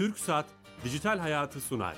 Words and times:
Türk 0.00 0.18
Saat 0.18 0.46
Dijital 0.84 1.18
Hayatı 1.18 1.60
sunar. 1.60 1.96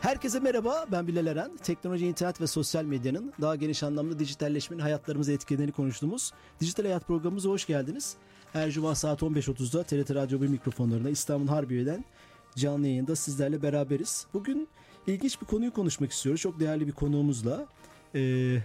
Herkese 0.00 0.40
merhaba, 0.40 0.86
ben 0.92 1.06
Bilal 1.06 1.26
Eren. 1.26 1.56
Teknoloji, 1.56 2.06
internet 2.06 2.40
ve 2.40 2.46
sosyal 2.46 2.84
medyanın 2.84 3.32
daha 3.40 3.56
geniş 3.56 3.82
anlamda 3.82 4.18
dijitalleşmenin 4.18 4.82
hayatlarımıza 4.82 5.32
etkilerini 5.32 5.72
konuştuğumuz 5.72 6.32
Dijital 6.60 6.84
Hayat 6.84 7.06
programımıza 7.06 7.48
hoş 7.48 7.66
geldiniz. 7.66 8.16
Her 8.52 8.70
cuma 8.70 8.94
saat 8.94 9.22
15.30'da 9.22 9.82
TRT 9.82 10.14
Radyo 10.14 10.40
1 10.40 10.48
mikrofonlarında 10.48 11.10
İstanbul 11.10 11.48
Harbiye'den 11.48 12.04
canlı 12.56 12.86
yayında 12.86 13.16
sizlerle 13.16 13.62
beraberiz. 13.62 14.26
Bugün 14.34 14.68
ilginç 15.06 15.40
bir 15.40 15.46
konuyu 15.46 15.72
konuşmak 15.72 16.12
istiyoruz. 16.12 16.40
Çok 16.40 16.60
değerli 16.60 16.86
bir 16.86 16.92
konuğumuzla. 16.92 17.66
Ee, 18.14 18.56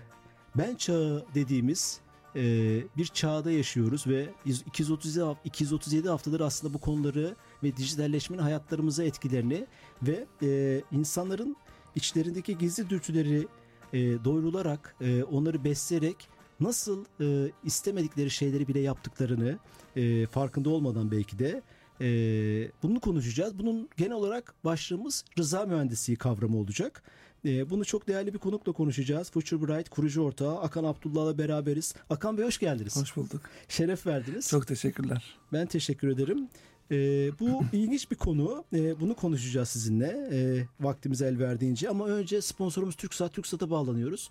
ben 0.58 0.76
çağı 0.76 1.26
dediğimiz 1.36 2.00
e, 2.36 2.42
bir 2.98 3.06
çağda 3.06 3.52
yaşıyoruz 3.52 4.08
ve 4.08 4.30
237, 4.46 5.26
237 5.46 6.10
haftadır 6.10 6.40
aslında 6.40 6.74
bu 6.74 6.78
konuları 6.78 7.36
ve 7.64 7.78
dijitalleşmenin 7.78 8.42
hayatlarımıza 8.42 9.04
etkilerini 9.04 9.68
ve 10.04 10.26
e, 10.44 10.82
insanların 10.92 11.56
içlerindeki 11.96 12.58
gizli 12.58 12.90
dürtüleri 12.90 13.48
e, 13.94 14.00
doyurularak, 14.00 14.96
e, 15.02 15.24
onları 15.24 15.64
besleyerek 15.64 16.30
nasıl 16.60 17.06
e, 17.22 17.52
istemedikleri 17.64 18.30
şeyleri 18.30 18.68
bile 18.68 18.80
yaptıklarını 18.80 19.60
e, 19.96 20.26
farkında 20.26 20.70
olmadan 20.70 21.12
belki 21.12 21.40
de 21.40 21.62
e, 22.02 22.08
bunu 22.84 23.00
konuşacağız. 23.00 23.60
Bunun 23.60 23.90
genel 23.98 24.12
olarak 24.12 24.54
başlığımız 24.66 25.26
rıza 25.38 25.66
mühendisliği 25.66 26.18
kavramı 26.18 26.58
olacak. 26.58 27.04
E, 27.46 27.70
bunu 27.70 27.86
çok 27.86 28.08
değerli 28.08 28.34
bir 28.34 28.40
konukla 28.40 28.72
konuşacağız. 28.72 29.32
Future 29.32 29.62
Bright 29.62 29.90
kurucu 29.90 30.22
ortağı 30.22 30.60
Akan 30.60 30.84
Abdullah'la 30.84 31.38
beraberiz. 31.38 31.94
Akan 32.10 32.38
Bey 32.38 32.46
hoş 32.46 32.60
geldiniz. 32.60 33.02
Hoş 33.02 33.16
bulduk. 33.16 33.42
Şeref 33.68 34.08
verdiniz. 34.08 34.50
Çok 34.50 34.68
teşekkürler. 34.68 35.38
Ben 35.54 35.66
teşekkür 35.66 36.08
ederim. 36.08 36.48
E, 36.92 36.96
bu 37.40 37.64
ilginç 37.74 38.12
bir 38.12 38.16
konu. 38.16 38.66
E, 38.74 39.00
bunu 39.00 39.16
konuşacağız 39.16 39.70
sizinle 39.70 40.30
e, 40.32 40.68
vaktimiz 40.80 41.22
el 41.22 41.40
verdiğince. 41.40 41.90
Ama 41.90 42.08
önce 42.08 42.42
sponsorumuz 42.42 42.96
TürkSat. 42.96 43.34
TürkSat'a 43.34 43.70
bağlanıyoruz. 43.70 44.30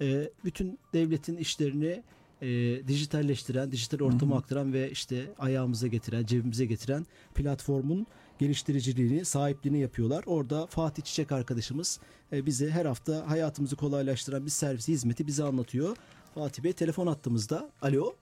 E, 0.00 0.30
bütün 0.44 0.78
devletin 0.92 1.36
işlerini 1.36 2.02
e, 2.44 2.88
dijitalleştiren, 2.88 3.70
dijital 3.72 4.06
ortama 4.06 4.36
aktaran 4.36 4.72
ve 4.72 4.90
işte 4.90 5.16
ayağımıza 5.38 5.86
getiren, 5.86 6.24
cebimize 6.24 6.66
getiren 6.66 7.06
platformun 7.34 8.06
geliştiriciliğini, 8.38 9.24
sahipliğini 9.24 9.78
yapıyorlar. 9.78 10.24
Orada 10.26 10.66
Fatih 10.66 11.02
Çiçek 11.02 11.32
arkadaşımız 11.32 12.00
e, 12.32 12.46
bize 12.46 12.70
her 12.70 12.86
hafta 12.86 13.30
hayatımızı 13.30 13.76
kolaylaştıran 13.76 14.44
bir 14.44 14.50
servisi, 14.50 14.92
hizmeti 14.92 15.26
bize 15.26 15.44
anlatıyor. 15.44 15.96
Fatih 16.34 16.64
Bey 16.64 16.72
telefon 16.72 17.06
attığımızda. 17.06 17.68
Alo. 17.82 18.12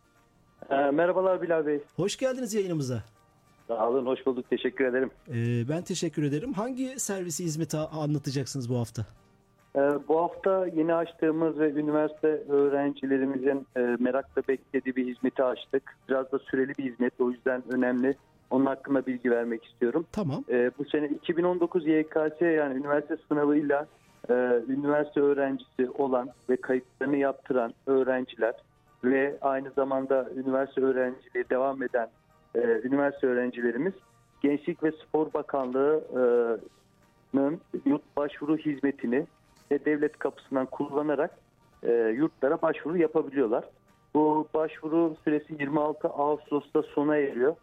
E, 0.70 0.76
merhabalar 0.76 1.42
Bilal 1.42 1.66
Bey. 1.66 1.80
Hoş 1.96 2.16
geldiniz 2.16 2.54
yayınımıza. 2.54 3.02
Sağ 3.68 3.88
olun, 3.88 4.06
hoş 4.06 4.26
bulduk. 4.26 4.50
Teşekkür 4.50 4.84
ederim. 4.84 5.10
E, 5.28 5.68
ben 5.68 5.82
teşekkür 5.82 6.22
ederim. 6.22 6.52
Hangi 6.52 7.00
servisi, 7.00 7.44
hizmeti 7.44 7.76
anlatacaksınız 7.76 8.68
bu 8.70 8.78
hafta? 8.78 9.06
Ee, 9.76 9.80
bu 10.08 10.20
hafta 10.20 10.66
yeni 10.66 10.94
açtığımız 10.94 11.58
ve 11.58 11.72
üniversite 11.72 12.28
öğrencilerimizin 12.48 13.66
e, 13.76 13.80
merakla 13.80 14.42
beklediği 14.48 14.96
bir 14.96 15.06
hizmeti 15.06 15.44
açtık. 15.44 15.96
Biraz 16.08 16.32
da 16.32 16.38
süreli 16.38 16.72
bir 16.78 16.84
hizmet 16.84 17.20
o 17.20 17.30
yüzden 17.30 17.62
önemli. 17.70 18.14
Onun 18.50 18.66
hakkında 18.66 19.06
bilgi 19.06 19.30
vermek 19.30 19.64
istiyorum. 19.64 20.06
Tamam. 20.12 20.44
Ee, 20.50 20.70
bu 20.78 20.84
sene 20.84 21.08
2019 21.08 21.86
YKS 21.86 22.40
yani 22.40 22.78
üniversite 22.78 23.16
sınavıyla 23.28 23.86
e, 24.28 24.34
üniversite 24.68 25.20
öğrencisi 25.20 25.90
olan 25.98 26.28
ve 26.50 26.56
kayıtlarını 26.56 27.16
yaptıran 27.16 27.74
öğrenciler 27.86 28.54
ve 29.04 29.36
aynı 29.40 29.70
zamanda 29.70 30.28
üniversite 30.36 30.80
öğrenciliği 30.80 31.44
devam 31.50 31.82
eden 31.82 32.08
e, 32.54 32.60
üniversite 32.84 33.26
öğrencilerimiz 33.26 33.92
Gençlik 34.42 34.82
ve 34.82 34.92
Spor 34.92 35.32
Bakanlığı'nın 35.34 37.60
yurt 37.84 38.16
başvuru 38.16 38.56
hizmetini 38.56 39.26
ve 39.70 39.84
devlet 39.84 40.18
kapısından 40.18 40.66
kullanarak 40.66 41.38
e, 41.82 41.92
yurtlara 41.92 42.62
başvuru 42.62 42.98
yapabiliyorlar. 42.98 43.64
Bu 44.14 44.48
başvuru 44.54 45.16
süresi 45.24 45.56
26 45.60 46.08
Ağustos'ta 46.08 46.82
sona 46.82 47.16
eriyor. 47.16 47.56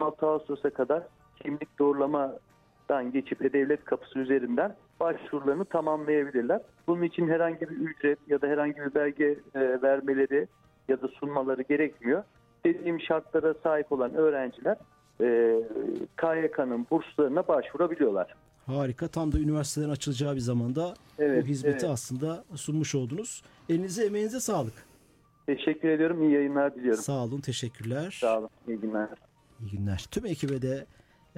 26 0.00 0.26
Ağustos'a 0.26 0.70
kadar 0.70 1.02
kimlik 1.42 1.78
doğrulamadan 1.78 3.12
geçip 3.12 3.44
e-devlet 3.44 3.84
kapısı 3.84 4.18
üzerinden 4.18 4.76
başvurularını 5.00 5.64
tamamlayabilirler. 5.64 6.60
Bunun 6.86 7.02
için 7.02 7.28
herhangi 7.28 7.60
bir 7.60 7.76
ücret 7.76 8.18
ya 8.28 8.42
da 8.42 8.46
herhangi 8.46 8.76
bir 8.76 8.94
belge 8.94 9.38
e, 9.54 9.82
vermeleri 9.82 10.46
ya 10.88 11.02
da 11.02 11.08
sunmaları 11.08 11.62
gerekmiyor. 11.62 12.22
Dediğim 12.64 13.00
şartlara 13.00 13.54
sahip 13.54 13.92
olan 13.92 14.14
öğrenciler 14.14 14.76
e, 15.20 15.60
KYK'nın 16.16 16.86
burslarına 16.90 17.48
başvurabiliyorlar. 17.48 18.34
Harika. 18.68 19.08
Tam 19.08 19.32
da 19.32 19.38
üniversitelerin 19.38 19.90
açılacağı 19.90 20.34
bir 20.34 20.40
zamanda 20.40 20.94
evet, 21.18 21.42
bu 21.44 21.46
hizmeti 21.46 21.78
evet. 21.86 21.90
aslında 21.90 22.44
sunmuş 22.54 22.94
oldunuz. 22.94 23.42
Elinize 23.68 24.06
emeğinize 24.06 24.40
sağlık. 24.40 24.74
Teşekkür 25.46 25.88
ediyorum. 25.88 26.22
İyi 26.22 26.32
yayınlar 26.32 26.74
diliyorum. 26.74 27.02
Sağ 27.02 27.24
olun. 27.24 27.40
Teşekkürler. 27.40 28.18
Sağ 28.20 28.38
olun. 28.38 28.50
İyi 28.68 28.78
günler. 28.78 29.08
İyi 29.60 29.70
günler. 29.70 30.06
Tüm 30.10 30.26
ekibe 30.26 30.62
de 30.62 30.86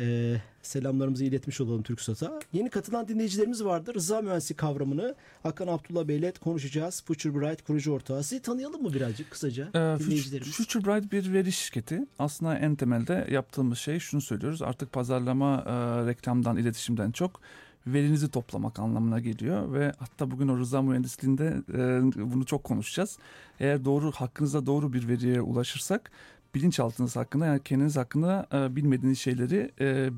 e, 0.00 0.36
selamlarımızı 0.62 1.24
iletmiş 1.24 1.60
olalım 1.60 1.82
TürkSat'a. 1.82 2.40
Yeni 2.52 2.70
katılan 2.70 3.08
dinleyicilerimiz 3.08 3.64
vardır. 3.64 3.94
Rıza 3.94 4.22
mühendisliği 4.22 4.56
kavramını 4.56 5.14
Hakan 5.42 5.66
Abdullah 5.66 6.08
Bey'le 6.08 6.32
konuşacağız. 6.40 7.02
Future 7.06 7.34
Bright 7.34 7.62
kurucu 7.62 7.92
ortağı. 7.92 8.22
Sizi 8.22 8.42
tanıyalım 8.42 8.82
mı 8.82 8.94
birazcık 8.94 9.30
kısaca 9.30 9.68
Ee, 9.74 9.98
dinleyicilerimiz? 9.98 10.52
Future 10.52 10.84
Bright 10.84 11.12
bir 11.12 11.32
veri 11.32 11.52
şirketi. 11.52 12.06
Aslında 12.18 12.58
en 12.58 12.76
temelde 12.76 13.26
yaptığımız 13.30 13.78
şey 13.78 13.98
şunu 13.98 14.20
söylüyoruz. 14.20 14.62
Artık 14.62 14.92
pazarlama, 14.92 15.64
e, 15.66 16.06
reklamdan, 16.06 16.56
iletişimden 16.56 17.10
çok 17.10 17.40
verinizi 17.86 18.30
toplamak 18.30 18.78
anlamına 18.78 19.20
geliyor 19.20 19.72
ve 19.72 19.92
hatta 19.98 20.30
bugün 20.30 20.48
o 20.48 20.58
rıza 20.58 20.82
mühendisliğinde 20.82 21.62
e, 21.74 22.02
bunu 22.32 22.46
çok 22.46 22.64
konuşacağız. 22.64 23.18
Eğer 23.60 23.84
doğru 23.84 24.12
hakkınızda 24.12 24.66
doğru 24.66 24.92
bir 24.92 25.08
veriye 25.08 25.40
ulaşırsak 25.40 26.10
bilinçaltınız 26.54 27.16
hakkında 27.16 27.46
yani 27.46 27.62
kendiniz 27.62 27.96
hakkında 27.96 28.46
e, 28.52 28.76
bilmediğiniz 28.76 29.18
şeyleri 29.18 29.70
e, 29.80 30.10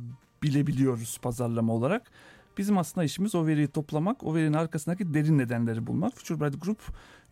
bilebiliyoruz 0.43 1.19
pazarlama 1.23 1.73
olarak. 1.73 2.11
Bizim 2.59 2.79
aslında 2.79 3.05
işimiz 3.05 3.35
o 3.35 3.47
veriyi 3.47 3.69
toplamak, 3.69 4.25
o 4.25 4.35
verinin 4.35 4.53
arkasındaki 4.53 5.15
derin 5.15 5.39
nedenleri 5.39 5.87
bulmak. 5.87 6.15
Future 6.15 6.41
Bright 6.41 6.63
Group 6.63 6.79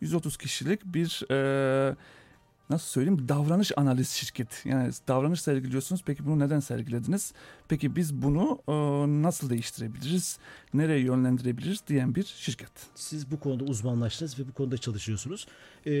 130 0.01 0.37
kişilik 0.37 0.85
bir 0.85 1.31
e, 1.31 1.95
nasıl 2.71 2.87
söyleyeyim 2.87 3.29
davranış 3.29 3.71
analiz 3.77 4.09
şirketi. 4.09 4.69
Yani 4.69 4.91
davranış 5.07 5.41
sergiliyorsunuz. 5.41 6.01
Peki 6.05 6.25
bunu 6.25 6.39
neden 6.39 6.59
sergilediniz? 6.59 7.33
Peki 7.67 7.95
biz 7.95 8.13
bunu 8.13 8.59
e, 8.67 8.73
nasıl 9.23 9.49
değiştirebiliriz? 9.49 10.37
Nereye 10.73 10.99
yönlendirebiliriz 10.99 11.83
diyen 11.87 12.15
bir 12.15 12.23
şirket. 12.23 12.71
Siz 12.95 13.31
bu 13.31 13.39
konuda 13.39 13.63
uzmanlaştınız 13.63 14.39
ve 14.39 14.47
bu 14.47 14.53
konuda 14.53 14.77
çalışıyorsunuz. 14.77 15.47
Ee, 15.85 15.91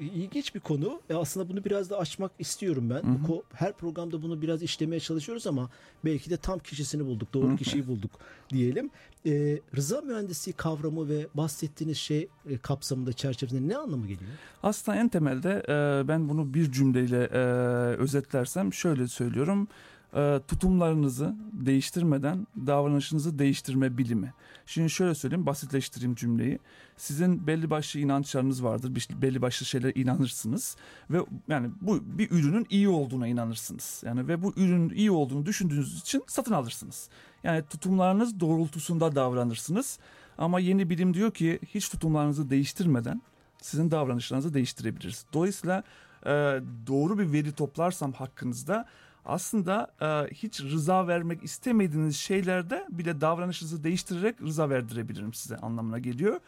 ilginç 0.00 0.54
bir 0.54 0.60
konu. 0.60 1.00
E, 1.10 1.14
aslında 1.14 1.48
bunu 1.48 1.64
biraz 1.64 1.90
da 1.90 1.98
açmak 1.98 2.32
istiyorum 2.38 2.90
ben. 2.90 3.02
Hı 3.02 3.12
hı. 3.12 3.28
Bu, 3.28 3.44
her 3.54 3.72
programda 3.72 4.22
bunu 4.22 4.42
biraz 4.42 4.62
işlemeye 4.62 5.00
çalışıyoruz 5.00 5.46
ama 5.46 5.70
belki 6.04 6.30
de 6.30 6.36
tam 6.36 6.58
kişisini 6.58 7.06
bulduk, 7.06 7.34
doğru 7.34 7.56
kişiyi 7.56 7.86
bulduk 7.86 8.10
diyelim. 8.50 8.90
Ee, 9.26 9.60
rıza 9.76 10.00
mühendisliği 10.00 10.54
kavramı 10.56 11.08
ve 11.08 11.26
bahsettiğiniz 11.34 11.98
şey 11.98 12.28
e, 12.48 12.58
kapsamında 12.58 13.12
çerçevesinde 13.12 13.68
ne 13.68 13.76
anlamı 13.76 14.06
geliyor? 14.06 14.30
Aslında 14.62 14.98
en 14.98 15.08
temelde 15.08 15.62
e, 15.68 16.08
ben 16.08 16.28
bunu 16.28 16.54
bir 16.54 16.72
cümleyle 16.72 17.24
e, 17.32 17.38
özetlersem 17.96 18.72
şöyle 18.72 19.08
söylüyorum. 19.08 19.68
E, 20.14 20.40
tutumlarınızı 20.48 21.34
değiştirmeden 21.52 22.46
davranışınızı 22.66 23.38
değiştirme 23.38 23.98
bilimi. 23.98 24.34
Şimdi 24.66 24.90
şöyle 24.90 25.14
söyleyeyim 25.14 25.46
basitleştireyim 25.46 26.14
cümleyi. 26.14 26.58
Sizin 26.96 27.46
belli 27.46 27.70
başlı 27.70 28.00
inançlarınız 28.00 28.64
vardır. 28.64 28.92
Belli 29.22 29.42
başlı 29.42 29.66
şeylere 29.66 29.92
inanırsınız 29.92 30.76
ve 31.10 31.18
yani 31.48 31.70
bu 31.80 32.00
bir 32.18 32.30
ürünün 32.30 32.66
iyi 32.70 32.88
olduğuna 32.88 33.26
inanırsınız. 33.26 34.02
Yani 34.06 34.28
ve 34.28 34.42
bu 34.42 34.52
ürünün 34.56 34.90
iyi 34.90 35.10
olduğunu 35.10 35.46
düşündüğünüz 35.46 36.00
için 36.00 36.22
satın 36.26 36.52
alırsınız. 36.52 37.08
Yani 37.44 37.62
tutumlarınız 37.62 38.40
doğrultusunda 38.40 39.14
davranırsınız. 39.14 39.98
Ama 40.38 40.60
yeni 40.60 40.90
bilim 40.90 41.14
diyor 41.14 41.30
ki 41.30 41.60
hiç 41.74 41.88
tutumlarınızı 41.88 42.50
değiştirmeden 42.50 43.22
sizin 43.62 43.90
davranışlarınızı 43.90 44.54
değiştirebiliriz. 44.54 45.24
Dolayısıyla 45.32 45.82
e, 46.26 46.30
doğru 46.86 47.18
bir 47.18 47.32
veri 47.32 47.52
toplarsam 47.52 48.12
hakkınızda 48.12 48.86
aslında 49.30 49.90
e, 50.00 50.34
hiç 50.34 50.60
rıza 50.60 51.06
vermek 51.06 51.44
istemediğiniz 51.44 52.16
şeylerde 52.16 52.86
bile 52.90 53.20
davranışınızı 53.20 53.84
değiştirerek 53.84 54.42
rıza 54.42 54.70
verdirebilirim 54.70 55.34
size 55.34 55.56
anlamına 55.56 55.98
geliyor. 55.98 56.40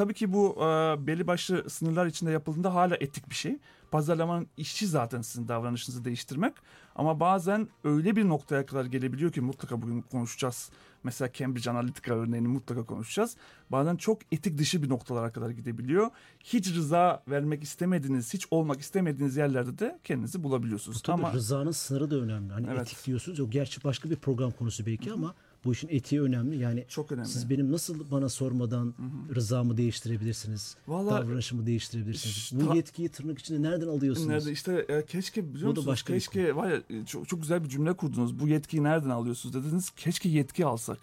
Tabii 0.00 0.14
ki 0.14 0.32
bu 0.32 0.56
e, 0.56 0.66
belli 1.06 1.26
başlı 1.26 1.70
sınırlar 1.70 2.06
içinde 2.06 2.30
yapıldığında 2.30 2.74
hala 2.74 2.96
etik 3.00 3.30
bir 3.30 3.34
şey. 3.34 3.58
Pazarlamanın 3.90 4.46
işçi 4.56 4.86
zaten 4.86 5.22
sizin 5.22 5.48
davranışınızı 5.48 6.04
değiştirmek. 6.04 6.54
Ama 6.94 7.20
bazen 7.20 7.68
öyle 7.84 8.16
bir 8.16 8.28
noktaya 8.28 8.66
kadar 8.66 8.84
gelebiliyor 8.84 9.32
ki 9.32 9.40
mutlaka 9.40 9.82
bugün 9.82 10.00
konuşacağız. 10.02 10.70
Mesela 11.04 11.32
Cambridge 11.32 11.70
Analytica 11.70 12.14
örneğini 12.14 12.48
mutlaka 12.48 12.82
konuşacağız. 12.82 13.36
Bazen 13.70 13.96
çok 13.96 14.18
etik 14.32 14.58
dışı 14.58 14.82
bir 14.82 14.88
noktalara 14.88 15.32
kadar 15.32 15.50
gidebiliyor. 15.50 16.10
Hiç 16.40 16.74
rıza 16.74 17.22
vermek 17.28 17.62
istemediğiniz, 17.62 18.34
hiç 18.34 18.46
olmak 18.50 18.80
istemediğiniz 18.80 19.36
yerlerde 19.36 19.78
de 19.78 19.98
kendinizi 20.04 20.42
bulabiliyorsunuz. 20.42 21.02
Tabii 21.02 21.22
Ama 21.22 21.32
rızanın 21.32 21.70
sınırı 21.70 22.10
da 22.10 22.16
önemli. 22.16 22.52
Hani 22.52 22.66
Evet. 22.70 22.82
etik 22.82 23.06
diyorsunuz. 23.06 23.40
O 23.40 23.50
gerçi 23.50 23.84
başka 23.84 24.10
bir 24.10 24.16
program 24.16 24.50
konusu 24.50 24.86
belki 24.86 25.12
ama 25.12 25.34
bu 25.64 25.72
işin 25.72 25.88
etiği 25.88 26.22
önemli. 26.22 26.58
Yani 26.58 26.84
çok 26.88 27.12
önemli. 27.12 27.28
siz 27.28 27.50
benim 27.50 27.72
nasıl 27.72 28.10
bana 28.10 28.28
sormadan 28.28 28.94
rızamı 29.34 29.76
değiştirebilirsiniz? 29.76 30.76
Vallahi- 30.88 31.22
davranışımı 31.24 31.66
değiştirebilirsiniz. 31.66 32.36
İşte- 32.36 32.60
Bu 32.70 32.76
yetkiyi 32.76 33.08
tırnak 33.08 33.38
içinde 33.38 33.62
nereden 33.70 33.88
alıyorsunuz? 33.88 34.28
Nerede 34.28 34.52
işte 34.52 34.86
e, 34.88 35.04
keşke 35.06 35.54
biliyor 35.54 35.62
Bu 35.70 35.76
da 35.76 35.80
musunuz? 35.80 35.86
başka 35.86 36.12
keşke 36.12 36.56
var 36.56 36.70
ya 36.70 36.82
e, 36.90 37.06
çok, 37.06 37.28
çok 37.28 37.40
güzel 37.40 37.64
bir 37.64 37.68
cümle 37.68 37.92
kurdunuz. 37.92 38.40
Bu 38.40 38.48
yetkiyi 38.48 38.82
nereden 38.82 39.10
alıyorsunuz 39.10 39.54
dediniz. 39.54 39.90
Keşke 39.90 40.28
yetki 40.28 40.66
alsak. 40.66 40.98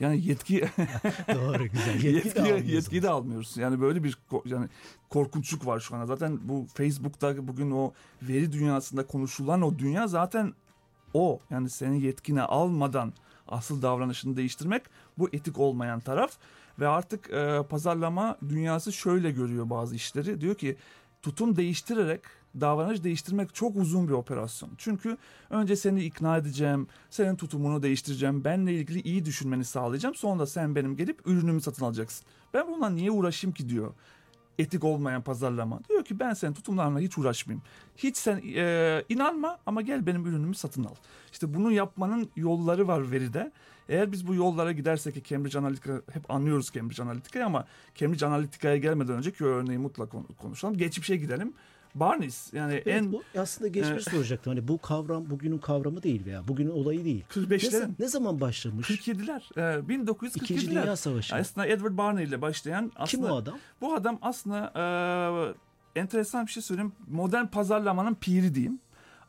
Yani 0.00 0.26
yetki 0.26 0.60
Doğru 1.34 1.66
güzel. 1.68 1.94
Yetki 1.94 2.04
de 2.04 2.08
yetki, 2.10 2.40
almıyorsunuz. 2.40 2.72
yetkiyi 2.72 3.02
de 3.02 3.08
almıyoruz. 3.10 3.56
Yani 3.56 3.80
böyle 3.80 4.04
bir 4.04 4.18
yani 4.44 4.68
korkunçluk 5.08 5.66
var 5.66 5.80
şu 5.80 5.94
anda. 5.94 6.06
Zaten 6.06 6.38
bu 6.48 6.66
Facebook'ta 6.74 7.48
bugün 7.48 7.70
o 7.70 7.92
veri 8.22 8.52
dünyasında 8.52 9.06
konuşulan 9.06 9.62
o 9.62 9.78
dünya 9.78 10.08
zaten 10.08 10.52
o. 11.14 11.40
Yani 11.50 11.70
senin 11.70 12.00
yetkini 12.00 12.42
almadan 12.42 13.12
asıl 13.50 13.82
davranışını 13.82 14.36
değiştirmek 14.36 14.82
bu 15.18 15.28
etik 15.32 15.58
olmayan 15.58 16.00
taraf 16.00 16.32
ve 16.78 16.88
artık 16.88 17.30
e, 17.30 17.62
pazarlama 17.68 18.36
dünyası 18.48 18.92
şöyle 18.92 19.30
görüyor 19.30 19.70
bazı 19.70 19.94
işleri. 19.94 20.40
Diyor 20.40 20.54
ki 20.54 20.76
tutum 21.22 21.56
değiştirerek 21.56 22.20
davranış 22.60 23.04
değiştirmek 23.04 23.54
çok 23.54 23.76
uzun 23.76 24.08
bir 24.08 24.12
operasyon. 24.12 24.70
Çünkü 24.78 25.16
önce 25.50 25.76
seni 25.76 26.04
ikna 26.04 26.36
edeceğim, 26.36 26.86
senin 27.10 27.36
tutumunu 27.36 27.82
değiştireceğim, 27.82 28.44
benle 28.44 28.74
ilgili 28.74 29.00
iyi 29.00 29.24
düşünmeni 29.24 29.64
sağlayacağım. 29.64 30.14
Sonra 30.14 30.46
sen 30.46 30.74
benim 30.74 30.96
gelip 30.96 31.26
ürünümü 31.26 31.60
satın 31.60 31.84
alacaksın. 31.84 32.26
Ben 32.54 32.66
bununla 32.68 32.90
niye 32.90 33.10
uğraşayım 33.10 33.54
ki 33.54 33.68
diyor 33.68 33.94
etik 34.60 34.84
olmayan 34.84 35.22
pazarlama. 35.22 35.80
Diyor 35.88 36.04
ki 36.04 36.20
ben 36.20 36.34
senin 36.34 36.52
tutumlarına 36.52 36.98
hiç 37.00 37.18
uğraşmayayım. 37.18 37.62
Hiç 37.96 38.16
sen 38.16 38.42
e, 38.56 39.04
inanma 39.08 39.58
ama 39.66 39.82
gel 39.82 40.06
benim 40.06 40.26
ürünümü 40.26 40.54
satın 40.54 40.84
al. 40.84 40.94
İşte 41.32 41.54
bunu 41.54 41.72
yapmanın 41.72 42.30
yolları 42.36 42.88
var 42.88 43.10
veride. 43.10 43.52
Eğer 43.88 44.12
biz 44.12 44.26
bu 44.26 44.34
yollara 44.34 44.72
gidersek 44.72 45.14
ki 45.14 45.22
Cambridge 45.22 45.58
Analytica 45.58 46.02
hep 46.12 46.30
anlıyoruz 46.30 46.72
Cambridge 46.72 47.02
Analytica'yı 47.02 47.46
ama 47.46 47.66
Cambridge 47.94 48.26
Analytica'ya 48.26 48.76
gelmeden 48.76 49.16
önceki 49.16 49.44
örneği 49.44 49.78
mutlaka 49.78 50.18
konuşalım. 50.38 50.76
Geçmişe 50.76 51.16
gidelim. 51.16 51.52
Barnes 51.94 52.52
yani 52.52 52.72
Evet, 52.72 52.86
en 52.86 53.12
bu 53.12 53.22
aslında 53.38 53.68
geçmiş 53.68 54.04
soracaktım. 54.04 54.52
Hani 54.52 54.68
bu 54.68 54.78
kavram 54.78 55.30
bugünün 55.30 55.58
kavramı 55.58 56.02
değil 56.02 56.26
veya 56.26 56.48
bugünün 56.48 56.70
olayı 56.70 57.04
değil. 57.04 57.24
Ne, 57.36 57.42
45'lerin 57.42 57.90
ne 57.98 58.08
zaman 58.08 58.40
başlamış? 58.40 58.90
47'ler, 58.90 59.42
e, 59.56 59.80
1947'ler. 59.88 60.42
İkinci 60.42 60.70
Dünya 60.70 60.96
Savaşı. 60.96 61.36
Aslında 61.36 61.66
Edward 61.66 61.96
Barney 61.96 62.24
ile 62.24 62.42
başlayan 62.42 62.92
aslında 62.96 63.26
Kim 63.26 63.34
o 63.34 63.36
adam? 63.36 63.58
bu 63.80 63.94
adam 63.94 64.18
aslında 64.22 64.72
e, 65.94 66.00
enteresan 66.00 66.46
bir 66.46 66.52
şey 66.52 66.62
söyleyeyim. 66.62 66.92
Modern 67.08 67.46
pazarlamanın 67.46 68.14
piri 68.14 68.54
diyeyim. 68.54 68.78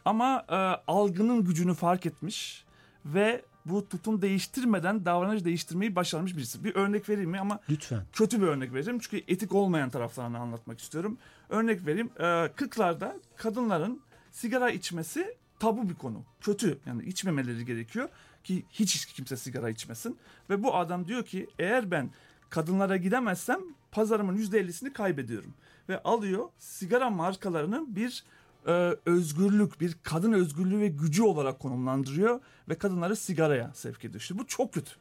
Ama 0.06 0.46
e, 0.50 0.56
algının 0.92 1.44
gücünü 1.44 1.74
fark 1.74 2.06
etmiş 2.06 2.66
ve 3.06 3.42
bu 3.66 3.90
tutum 3.90 4.22
değiştirmeden 4.22 5.06
davranış 5.06 5.46
değiştirmeyi 5.46 5.96
başarmış 5.96 6.38
birisi. 6.38 6.64
Bir 6.64 6.76
örnek 6.76 7.10
vereyim 7.10 7.30
mi 7.30 7.40
ama 7.40 7.60
Lütfen. 7.70 8.02
kötü 8.14 8.42
bir 8.42 8.48
örnek 8.48 8.74
vereceğim. 8.74 9.00
Çünkü 9.00 9.24
etik 9.28 9.54
olmayan 9.56 9.90
taraflarını 9.90 10.38
anlatmak 10.40 10.80
istiyorum. 10.80 11.18
Örnek 11.50 11.86
vereyim. 11.86 12.10
40'larda 12.18 13.14
kadınların 13.36 14.02
sigara 14.32 14.70
içmesi 14.70 15.36
tabu 15.60 15.90
bir 15.90 15.96
konu. 15.96 16.24
Kötü. 16.42 16.80
Yani 16.86 17.04
içmemeleri 17.06 17.66
gerekiyor 17.66 18.10
ki 18.44 18.66
hiç 18.72 19.06
kimse 19.06 19.38
sigara 19.38 19.70
içmesin. 19.70 20.18
Ve 20.50 20.64
bu 20.64 20.76
adam 20.76 21.08
diyor 21.08 21.26
ki 21.26 21.48
eğer 21.60 21.92
ben 21.92 22.10
kadınlara 22.50 22.98
gidemezsem 22.98 23.60
pazarımın 23.92 24.38
%50'sini 24.38 24.94
kaybediyorum. 24.94 25.54
Ve 25.90 26.04
alıyor 26.04 26.50
sigara 26.60 27.10
markalarını 27.10 27.96
bir 27.96 28.24
e, 28.68 28.96
özgürlük, 29.06 29.82
bir 29.82 29.98
kadın 30.04 30.34
özgürlüğü 30.34 30.80
ve 30.80 30.88
gücü 30.88 31.24
olarak 31.24 31.60
konumlandırıyor 31.60 32.40
ve 32.70 32.76
kadınları 32.76 33.16
sigaraya 33.16 33.72
sevk 33.74 34.06
ediyor. 34.06 34.22
İşte 34.22 34.38
bu 34.38 34.48
çok 34.48 34.74
kötü. 34.74 34.92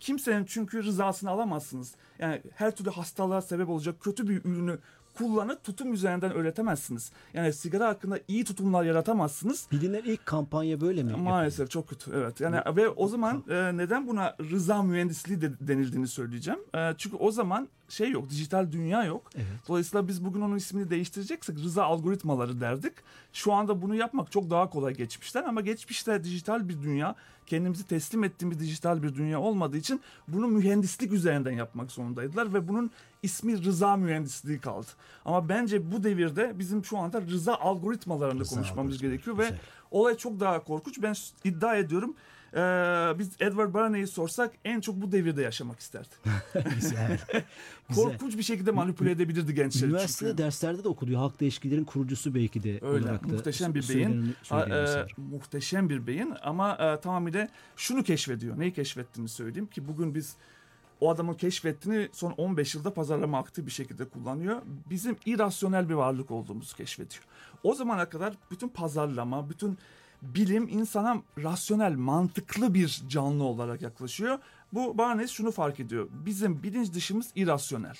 Kimsenin 0.00 0.44
çünkü 0.44 0.84
rızasını 0.84 1.30
alamazsınız. 1.30 1.94
Yani 2.18 2.42
her 2.54 2.76
türlü 2.76 2.90
hastalığa 2.90 3.42
sebep 3.42 3.68
olacak 3.68 4.00
kötü 4.00 4.28
bir 4.28 4.44
ürünü 4.44 4.78
kullanıp 5.14 5.64
tutum 5.64 5.92
üzerinden 5.92 6.32
öğretemezsiniz. 6.32 7.12
Yani 7.34 7.52
sigara 7.52 7.88
hakkında 7.88 8.18
iyi 8.28 8.44
tutumlar 8.44 8.84
yaratamazsınız. 8.84 9.66
Bilinen 9.72 10.02
ilk 10.04 10.26
kampanya 10.26 10.80
böyle 10.80 11.02
mi? 11.02 11.12
Maalesef 11.12 11.70
çok 11.70 11.88
kötü. 11.88 12.10
Evet. 12.14 12.40
Yani 12.40 12.56
ve 12.76 12.88
o 12.88 13.08
zaman 13.08 13.44
e, 13.48 13.76
neden 13.76 14.06
buna 14.06 14.36
rıza 14.50 14.82
mühendisliği 14.82 15.40
de 15.40 15.52
denildiğini 15.60 16.08
söyleyeceğim. 16.08 16.60
E, 16.74 16.94
çünkü 16.98 17.16
o 17.16 17.30
zaman 17.30 17.68
şey 17.90 18.10
yok, 18.10 18.30
dijital 18.30 18.72
dünya 18.72 19.04
yok. 19.04 19.30
Evet. 19.36 19.46
Dolayısıyla 19.68 20.08
biz 20.08 20.24
bugün 20.24 20.40
onun 20.40 20.56
ismini 20.56 20.90
değiştireceksek 20.90 21.58
rıza 21.58 21.84
algoritmaları 21.84 22.60
derdik. 22.60 22.92
Şu 23.32 23.52
anda 23.52 23.82
bunu 23.82 23.94
yapmak 23.94 24.32
çok 24.32 24.50
daha 24.50 24.70
kolay 24.70 24.94
geçmişten 24.94 25.44
ama 25.44 25.60
geçmişte 25.60 26.24
dijital 26.24 26.68
bir 26.68 26.82
dünya, 26.82 27.14
kendimizi 27.46 27.86
teslim 27.86 28.24
ettiğimiz 28.24 28.60
dijital 28.60 29.02
bir 29.02 29.14
dünya 29.14 29.40
olmadığı 29.40 29.76
için 29.76 30.00
bunu 30.28 30.48
mühendislik 30.48 31.12
üzerinden 31.12 31.52
yapmak 31.52 31.90
zorundaydılar 31.92 32.54
ve 32.54 32.68
bunun 32.68 32.90
ismi 33.22 33.64
rıza 33.64 33.96
mühendisliği 33.96 34.58
kaldı. 34.58 34.86
Ama 35.24 35.48
bence 35.48 35.92
bu 35.92 36.04
devirde 36.04 36.58
bizim 36.58 36.84
şu 36.84 36.98
anda 36.98 37.20
rıza 37.20 37.54
algoritmalarını 37.54 38.40
Rıza 38.40 38.54
konuşmamız 38.54 38.94
algoritmaları, 38.94 39.12
gerekiyor 39.12 39.38
ve 39.38 39.42
güzel. 39.42 39.60
olay 39.90 40.16
çok 40.16 40.40
daha 40.40 40.64
korkunç. 40.64 41.02
Ben 41.02 41.14
iddia 41.44 41.76
ediyorum 41.76 42.14
ee, 42.54 43.18
biz 43.18 43.30
Edward 43.40 43.74
Bernays'i 43.74 44.12
sorsak 44.12 44.52
en 44.64 44.80
çok 44.80 44.96
bu 44.96 45.12
devirde 45.12 45.42
yaşamak 45.42 45.80
isterdi. 45.80 46.08
Güzel. 46.74 47.18
Güzel. 47.88 48.04
Korkunç 48.04 48.38
bir 48.38 48.42
şekilde 48.42 48.70
manipüle 48.70 49.10
edebilirdi 49.10 49.54
gençleri 49.54 49.90
Üniversitede 49.90 50.30
çünkü. 50.30 50.42
derslerde 50.42 50.84
de 50.84 50.88
okuluyor. 50.88 51.20
Halk 51.20 51.40
değişikliğinin 51.40 51.84
kurucusu 51.84 52.34
belki 52.34 52.62
de 52.62 52.78
Öyle, 52.82 53.12
muhteşem 53.22 53.74
bir 53.74 53.88
beyin. 53.88 54.34
söyleniyor 54.42 54.96
Aa, 54.96 55.00
e, 55.00 55.06
muhteşem 55.16 55.88
bir 55.88 56.06
beyin 56.06 56.34
ama 56.42 56.74
e, 56.76 57.00
tamamıyla 57.00 57.48
şunu 57.76 58.02
keşfediyor. 58.02 58.58
Neyi 58.58 58.72
keşfettiğini 58.72 59.28
söyleyeyim 59.28 59.66
ki 59.66 59.88
bugün 59.88 60.14
biz 60.14 60.36
o 61.00 61.10
adamın 61.10 61.34
keşfettiğini 61.34 62.08
son 62.12 62.30
15 62.32 62.74
yılda 62.74 62.94
pazarlama 62.94 63.38
aktif 63.38 63.66
bir 63.66 63.70
şekilde 63.70 64.08
kullanıyor. 64.08 64.62
Bizim 64.90 65.16
irrasyonel 65.26 65.88
bir 65.88 65.94
varlık 65.94 66.30
olduğumuzu 66.30 66.76
keşfediyor. 66.76 67.22
O 67.62 67.74
zamana 67.74 68.08
kadar 68.08 68.34
bütün 68.50 68.68
pazarlama, 68.68 69.50
bütün 69.50 69.78
bilim 70.22 70.68
insana 70.68 71.22
rasyonel, 71.38 71.92
mantıklı 71.96 72.74
bir 72.74 73.02
canlı 73.08 73.44
olarak 73.44 73.82
yaklaşıyor. 73.82 74.38
Bu 74.72 74.98
Barnes 74.98 75.30
şunu 75.30 75.50
fark 75.50 75.80
ediyor. 75.80 76.08
Bizim 76.26 76.62
bilinç 76.62 76.92
dışımız 76.92 77.30
irrasyonel. 77.34 77.96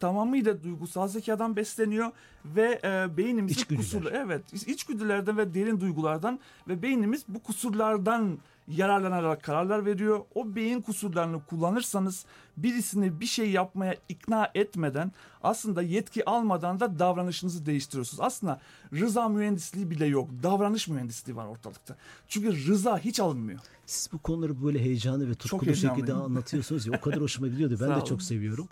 Tamamıyla 0.00 0.62
duygusal 0.62 1.08
zekadan 1.08 1.56
besleniyor 1.56 2.10
ve 2.44 2.80
e, 2.84 3.16
İçgüdüler. 3.60 3.78
kusurlu 3.80 4.10
evet 4.10 4.52
iç- 4.52 4.68
içgüdülerden 4.68 5.36
ve 5.38 5.54
derin 5.54 5.80
duygulardan 5.80 6.40
ve 6.68 6.82
beynimiz 6.82 7.24
bu 7.28 7.42
kusurlardan 7.42 8.38
yararlanarak 8.68 9.42
kararlar 9.42 9.86
veriyor. 9.86 10.20
O 10.34 10.54
beyin 10.54 10.80
kusurlarını 10.80 11.44
kullanırsanız 11.44 12.24
birisini 12.56 13.20
bir 13.20 13.26
şey 13.26 13.50
yapmaya 13.50 13.96
ikna 14.08 14.50
etmeden 14.54 15.12
aslında 15.42 15.82
yetki 15.82 16.30
almadan 16.30 16.80
da 16.80 16.98
davranışınızı 16.98 17.66
değiştiriyorsunuz. 17.66 18.20
Aslında 18.20 18.60
rıza 18.92 19.28
mühendisliği 19.28 19.90
bile 19.90 20.06
yok. 20.06 20.30
Davranış 20.42 20.88
mühendisliği 20.88 21.36
var 21.36 21.46
ortalıkta. 21.46 21.96
Çünkü 22.28 22.66
rıza 22.66 22.98
hiç 22.98 23.20
alınmıyor. 23.20 23.60
Siz 23.86 24.12
bu 24.12 24.18
konuları 24.18 24.64
böyle 24.64 24.78
heyecanlı 24.80 25.30
ve 25.30 25.34
tutkulu 25.34 25.66
heyecanlıyım. 25.66 25.96
şekilde 26.06 26.12
anlatıyorsunuz 26.24 26.86
ya 26.86 26.98
o 26.98 27.00
kadar 27.00 27.20
hoşuma 27.20 27.48
gidiyordu. 27.48 27.76
Ben 27.80 27.88
de 27.90 27.94
olun. 27.94 28.04
çok 28.04 28.22
seviyorum. 28.22 28.68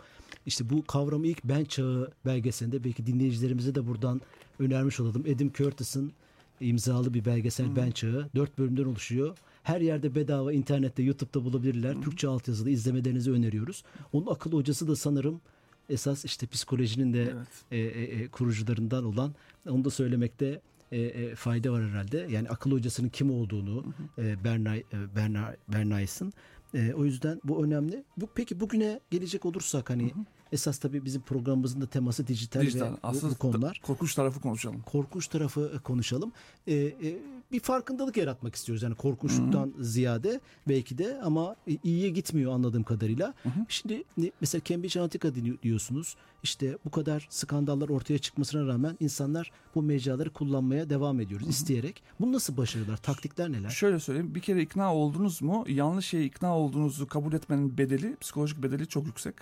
İşte 0.46 0.70
bu 0.70 0.84
kavramı 0.87 1.26
ilk 1.26 1.44
Ben 1.44 1.64
Çağı 1.64 2.11
belgeselinde 2.26 2.84
belki 2.84 3.06
dinleyicilerimize 3.06 3.75
de 3.75 3.87
buradan 3.87 4.20
önermiş 4.58 5.00
olalım. 5.00 5.22
Edim 5.26 5.52
Curtis'in 5.52 6.12
imzalı 6.61 7.14
bir 7.14 7.25
belgesel 7.25 7.76
Ben 7.76 7.90
Çağı. 7.90 8.28
Dört 8.34 8.58
bölümden 8.58 8.84
oluşuyor. 8.84 9.37
Her 9.62 9.81
yerde 9.81 10.14
bedava 10.14 10.52
internette 10.52 11.02
YouTube'da 11.02 11.45
bulabilirler. 11.45 12.02
Türkçe 12.02 12.28
altyazılı 12.28 12.71
izlemelerinizi 12.71 13.31
öneriyoruz. 13.33 13.85
Onun 14.12 14.26
akıl 14.26 14.52
hocası 14.52 14.88
da 14.88 14.97
sanırım 14.97 15.40
esas 15.88 16.25
işte 16.25 16.47
psikolojinin 16.47 17.12
de 17.12 17.23
Evet. 17.23 17.47
e, 17.71 17.78
e, 17.78 18.02
e, 18.02 18.28
kurucularından 18.28 19.04
olan 19.04 19.35
onu 19.69 19.85
da 19.85 19.90
söylemekte 19.90 20.61
e, 20.92 21.00
e, 21.00 21.35
fayda 21.35 21.73
var 21.73 21.90
herhalde. 21.90 22.26
Yani 22.31 22.49
akıl 22.49 22.71
hocasının 22.73 23.09
kim 23.09 23.31
olduğunu 23.31 23.85
e, 24.19 24.45
Bernay 24.45 24.78
e, 24.78 25.16
Bernay 25.16 25.57
Bernays'ın 25.69 26.33
e, 26.75 26.92
o 26.95 27.04
yüzden 27.04 27.40
bu 27.45 27.64
önemli. 27.64 28.04
Bu 28.16 28.28
peki 28.35 28.61
bugüne 28.61 29.00
gelecek 29.11 29.45
olursak 29.45 29.90
hani 29.90 30.12
esas 30.52 30.78
tabii 30.78 31.04
bizim 31.04 31.23
programımızın 31.23 31.81
da 31.81 31.87
teması 31.87 32.26
dijital, 32.26 32.61
Dijital. 32.61 32.87
ve 32.87 32.92
bu- 32.92 32.99
Asıl 33.02 33.31
bu, 33.31 33.35
konular. 33.35 33.81
korkunç 33.85 34.14
tarafı 34.14 34.40
konuşalım. 34.40 34.83
Korkunç 34.83 35.26
tarafı 35.28 35.73
e, 35.76 35.78
konuşalım. 35.78 36.33
E, 36.66 36.75
e, 36.75 37.19
bir 37.52 37.61
farkındalık 37.61 38.16
yaratmak 38.16 38.54
istiyoruz. 38.54 38.82
Yani 38.82 38.94
korkunçluktan 38.94 39.73
ziyade 39.80 40.40
belki 40.68 40.99
de 40.99 41.21
ama 41.23 41.56
iyiye 41.85 42.11
gitmiyor 42.11 42.52
anladığım 42.52 42.82
kadarıyla. 42.82 43.35
Şimdi 43.68 44.04
ne- 44.16 44.30
mesela 44.40 44.62
Cambridge 44.64 45.00
Analytica 45.00 45.32
diyorsunuz. 45.62 46.16
İşte 46.42 46.78
bu 46.85 46.90
kadar 46.90 47.26
skandallar 47.30 47.88
ortaya 47.88 48.18
çıkmasına 48.18 48.66
rağmen 48.66 48.97
insanlar 49.00 49.50
bu 49.75 49.82
mecraları 49.82 50.30
kullanmaya 50.30 50.90
devam 50.90 51.21
ediyoruz 51.21 51.49
isteyerek. 51.49 52.02
Bunu 52.21 52.32
nasıl 52.32 52.56
başarıyorlar? 52.56 52.97
Taktikler 52.97 53.52
neler? 53.52 53.71
Şöyle 53.71 54.00
söyleyeyim 54.00 54.35
bir 54.35 54.40
kere 54.40 54.62
ikna 54.62 54.94
oldunuz 54.94 55.42
mu 55.42 55.64
yanlış 55.68 56.06
şeye 56.06 56.25
ikna 56.25 56.59
olduğunuzu 56.59 57.06
kabul 57.06 57.32
etmenin 57.32 57.78
bedeli 57.78 58.16
psikolojik 58.21 58.62
bedeli 58.62 58.87
çok 58.87 59.06
yüksek. 59.06 59.35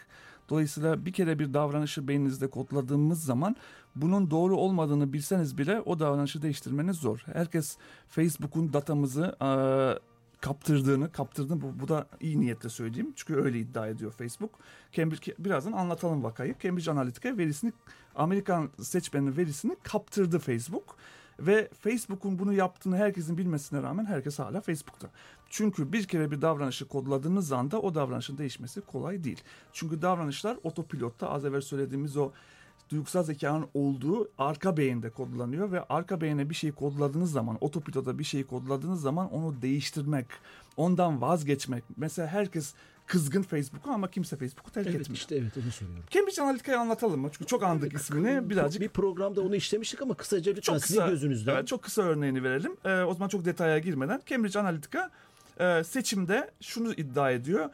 Dolayısıyla 0.50 1.06
bir 1.06 1.12
kere 1.12 1.38
bir 1.38 1.54
davranışı 1.54 2.08
beyninizde 2.08 2.50
kodladığımız 2.50 3.24
zaman 3.24 3.56
bunun 3.96 4.30
doğru 4.30 4.56
olmadığını 4.56 5.12
bilseniz 5.12 5.58
bile 5.58 5.80
o 5.80 5.98
davranışı 5.98 6.42
değiştirmeniz 6.42 6.96
zor. 6.96 7.22
Herkes 7.32 7.76
Facebook'un 8.08 8.72
datamızı 8.72 9.36
kaptırdığını, 10.40 11.12
kaptırdığını 11.12 11.60
bu, 11.60 11.80
bu 11.80 11.88
da 11.88 12.06
iyi 12.20 12.40
niyetle 12.40 12.68
söyleyeyim. 12.68 13.12
Çünkü 13.16 13.40
öyle 13.40 13.58
iddia 13.58 13.88
ediyor 13.88 14.12
Facebook. 14.12 14.50
Cambridge 14.92 15.34
birazdan 15.38 15.72
anlatalım 15.72 16.24
vakayı. 16.24 16.54
Cambridge 16.62 16.90
Analytica 16.90 17.38
verisini 17.38 17.72
Amerikan 18.14 18.70
seçmenin 18.80 19.36
verisini 19.36 19.76
kaptırdı 19.82 20.38
Facebook. 20.38 20.96
Ve 21.40 21.68
Facebook'un 21.80 22.38
bunu 22.38 22.52
yaptığını 22.52 22.96
herkesin 22.96 23.38
bilmesine 23.38 23.82
rağmen 23.82 24.04
herkes 24.04 24.38
hala 24.38 24.60
Facebook'ta. 24.60 25.08
Çünkü 25.50 25.92
bir 25.92 26.04
kere 26.04 26.30
bir 26.30 26.42
davranışı 26.42 26.88
kodladığınız 26.88 27.52
anda 27.52 27.80
o 27.80 27.94
davranışın 27.94 28.38
değişmesi 28.38 28.80
kolay 28.80 29.24
değil. 29.24 29.40
Çünkü 29.72 30.02
davranışlar 30.02 30.56
otopilotta 30.62 31.30
az 31.30 31.44
evvel 31.44 31.60
söylediğimiz 31.60 32.16
o 32.16 32.30
duygusal 32.90 33.22
zekanın 33.22 33.66
olduğu 33.74 34.30
arka 34.38 34.76
beyinde 34.76 35.10
kodlanıyor 35.10 35.72
ve 35.72 35.84
arka 35.88 36.20
beyine 36.20 36.50
bir 36.50 36.54
şey 36.54 36.72
kodladığınız 36.72 37.32
zaman, 37.32 37.58
otopilota 37.60 38.18
bir 38.18 38.24
şey 38.24 38.44
kodladığınız 38.44 39.00
zaman 39.00 39.32
onu 39.32 39.62
değiştirmek, 39.62 40.26
ondan 40.76 41.20
vazgeçmek. 41.20 41.84
Mesela 41.96 42.28
herkes 42.28 42.74
kızgın 43.06 43.42
Facebook'a 43.42 43.90
ama 43.92 44.10
kimse 44.10 44.36
Facebook'u 44.36 44.70
terk 44.70 44.86
Evet 44.86 45.00
etmiyor. 45.00 45.16
işte 45.16 45.36
evet 45.36 45.52
onu 45.64 45.72
soruyorum. 45.72 46.04
Cambridge 46.10 46.42
Analytica'yı 46.42 46.80
anlatalım 46.80 47.20
mı? 47.20 47.28
Çünkü 47.32 47.46
çok 47.46 47.62
andık 47.62 47.94
ismini. 47.94 48.50
Birazcık 48.50 48.82
bir 48.82 48.88
programda 48.88 49.40
onu 49.40 49.56
işlemiştik 49.56 50.02
ama 50.02 50.14
kısaca 50.14 50.52
lütfen 50.52 50.72
çok 50.72 50.84
sizin 50.84 51.00
kısa, 51.00 51.10
gözünüzden. 51.10 51.54
Evet, 51.54 51.68
çok 51.68 51.82
kısa 51.82 52.02
örneğini 52.02 52.42
verelim. 52.42 52.76
Ee, 52.84 53.02
o 53.02 53.14
zaman 53.14 53.28
çok 53.28 53.44
detaya 53.44 53.78
girmeden. 53.78 54.22
Cambridge 54.26 54.58
Analytica 54.58 55.10
e, 55.60 55.84
seçimde 55.84 56.50
şunu 56.60 56.92
iddia 56.92 57.30
ediyor. 57.30 57.70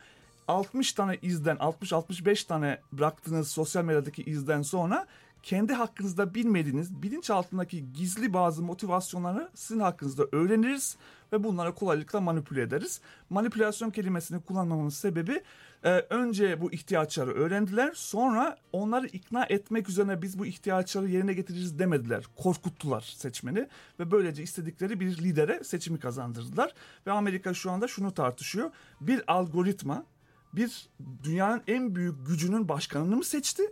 60 0.48 0.92
tane 0.92 1.18
izden, 1.22 1.56
60-65 1.56 2.46
tane 2.46 2.80
bıraktığınız 2.92 3.48
sosyal 3.48 3.84
medyadaki 3.84 4.22
izden 4.22 4.62
sonra 4.62 5.06
kendi 5.42 5.72
hakkınızda 5.72 6.34
bilmediğiniz 6.34 7.02
bilinç 7.02 7.30
altındaki 7.30 7.92
gizli 7.92 8.32
bazı 8.32 8.62
motivasyonları 8.62 9.48
sizin 9.54 9.80
hakkınızda 9.80 10.26
öğreniriz 10.32 10.96
ve 11.32 11.44
bunları 11.44 11.74
kolaylıkla 11.74 12.20
manipüle 12.20 12.62
ederiz. 12.62 13.00
Manipülasyon 13.30 13.90
kelimesini 13.90 14.40
kullanmamın 14.40 14.88
sebebi 14.88 15.42
e, 15.86 16.06
önce 16.10 16.60
bu 16.60 16.72
ihtiyaçları 16.72 17.34
öğrendiler 17.34 17.92
sonra 17.94 18.56
onları 18.72 19.06
ikna 19.06 19.44
etmek 19.44 19.88
üzerine 19.88 20.22
biz 20.22 20.38
bu 20.38 20.46
ihtiyaçları 20.46 21.08
yerine 21.08 21.32
getiririz 21.32 21.78
demediler. 21.78 22.24
Korkuttular 22.36 23.00
seçmeni 23.16 23.68
ve 24.00 24.10
böylece 24.10 24.42
istedikleri 24.42 25.00
bir 25.00 25.18
lidere 25.18 25.64
seçimi 25.64 26.00
kazandırdılar. 26.00 26.74
Ve 27.06 27.12
Amerika 27.12 27.54
şu 27.54 27.70
anda 27.70 27.88
şunu 27.88 28.14
tartışıyor. 28.14 28.70
Bir 29.00 29.22
algoritma 29.26 30.04
bir 30.52 30.88
dünyanın 31.24 31.62
en 31.66 31.94
büyük 31.94 32.26
gücünün 32.26 32.68
başkanını 32.68 33.16
mı 33.16 33.24
seçti? 33.24 33.62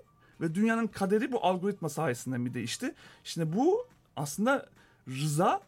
Ve 0.40 0.54
dünyanın 0.54 0.86
kaderi 0.86 1.32
bu 1.32 1.44
algoritma 1.44 1.88
sayesinde 1.88 2.38
mi 2.38 2.54
değişti? 2.54 2.94
Şimdi 3.24 3.56
bu 3.56 3.86
aslında 4.16 4.66
rıza 5.08 5.60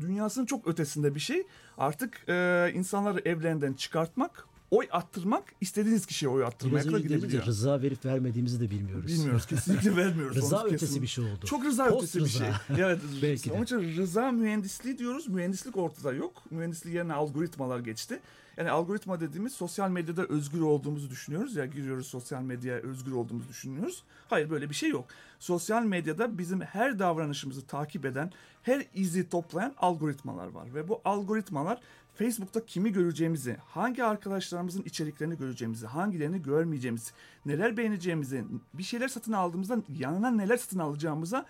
dünyasının 0.00 0.46
çok 0.46 0.66
ötesinde 0.66 1.14
bir 1.14 1.20
şey. 1.20 1.46
Artık 1.78 2.28
e, 2.28 2.70
insanları 2.74 3.20
evlerinden 3.24 3.72
çıkartmak, 3.72 4.46
oy 4.70 4.88
attırmak, 4.92 5.52
istediğiniz 5.60 6.06
kişiye 6.06 6.28
oy 6.30 6.44
attırmaya 6.44 6.82
kadar 6.84 6.92
ya 6.98 6.98
gidebiliyor. 7.02 7.46
rıza 7.46 7.82
verip 7.82 8.04
vermediğimizi 8.04 8.60
de 8.60 8.70
bilmiyoruz. 8.70 9.06
Bilmiyoruz 9.06 9.46
kesinlikle 9.46 9.96
vermiyoruz. 9.96 10.36
Rıza 10.36 10.60
Onu 10.60 10.66
ötesi 10.66 10.86
kesin- 10.86 11.02
bir 11.02 11.06
şey 11.06 11.24
oldu. 11.24 11.46
Çok 11.46 11.64
rıza 11.64 11.88
Post 11.88 12.02
ötesi 12.02 12.18
bir 12.18 12.24
rıza. 12.24 12.38
şey. 12.38 12.48
Evet. 12.84 13.00
Belki 13.22 13.50
de. 13.50 13.54
Onun 13.54 13.62
için 13.64 13.96
rıza 13.96 14.30
mühendisliği 14.32 14.98
diyoruz. 14.98 15.28
Mühendislik 15.28 15.76
ortada 15.76 16.12
yok. 16.12 16.42
Mühendislik 16.50 16.94
yerine 16.94 17.12
algoritmalar 17.12 17.80
geçti. 17.80 18.20
Yani 18.56 18.70
algoritma 18.70 19.20
dediğimiz 19.20 19.52
sosyal 19.52 19.90
medyada 19.90 20.24
özgür 20.26 20.60
olduğumuzu 20.60 21.10
düşünüyoruz 21.10 21.56
ya 21.56 21.66
giriyoruz 21.66 22.06
sosyal 22.06 22.42
medyaya 22.42 22.78
özgür 22.80 23.12
olduğumuzu 23.12 23.48
düşünüyoruz. 23.48 24.02
Hayır 24.28 24.50
böyle 24.50 24.70
bir 24.70 24.74
şey 24.74 24.88
yok. 24.90 25.04
Sosyal 25.38 25.82
medyada 25.82 26.38
bizim 26.38 26.60
her 26.60 26.98
davranışımızı 26.98 27.66
takip 27.66 28.04
eden, 28.06 28.32
her 28.62 28.86
izi 28.94 29.28
toplayan 29.28 29.74
algoritmalar 29.78 30.46
var 30.46 30.74
ve 30.74 30.88
bu 30.88 31.00
algoritmalar 31.04 31.80
Facebook'ta 32.14 32.66
kimi 32.66 32.92
göreceğimizi, 32.92 33.56
hangi 33.66 34.04
arkadaşlarımızın 34.04 34.82
içeriklerini 34.82 35.36
göreceğimizi, 35.36 35.86
hangilerini 35.86 36.42
görmeyeceğimizi, 36.42 37.10
neler 37.46 37.76
beğeneceğimizi, 37.76 38.44
bir 38.74 38.82
şeyler 38.82 39.08
satın 39.08 39.32
aldığımızda 39.32 39.76
yanına 39.98 40.30
neler 40.30 40.56
satın 40.56 40.78
alacağımıza 40.78 41.46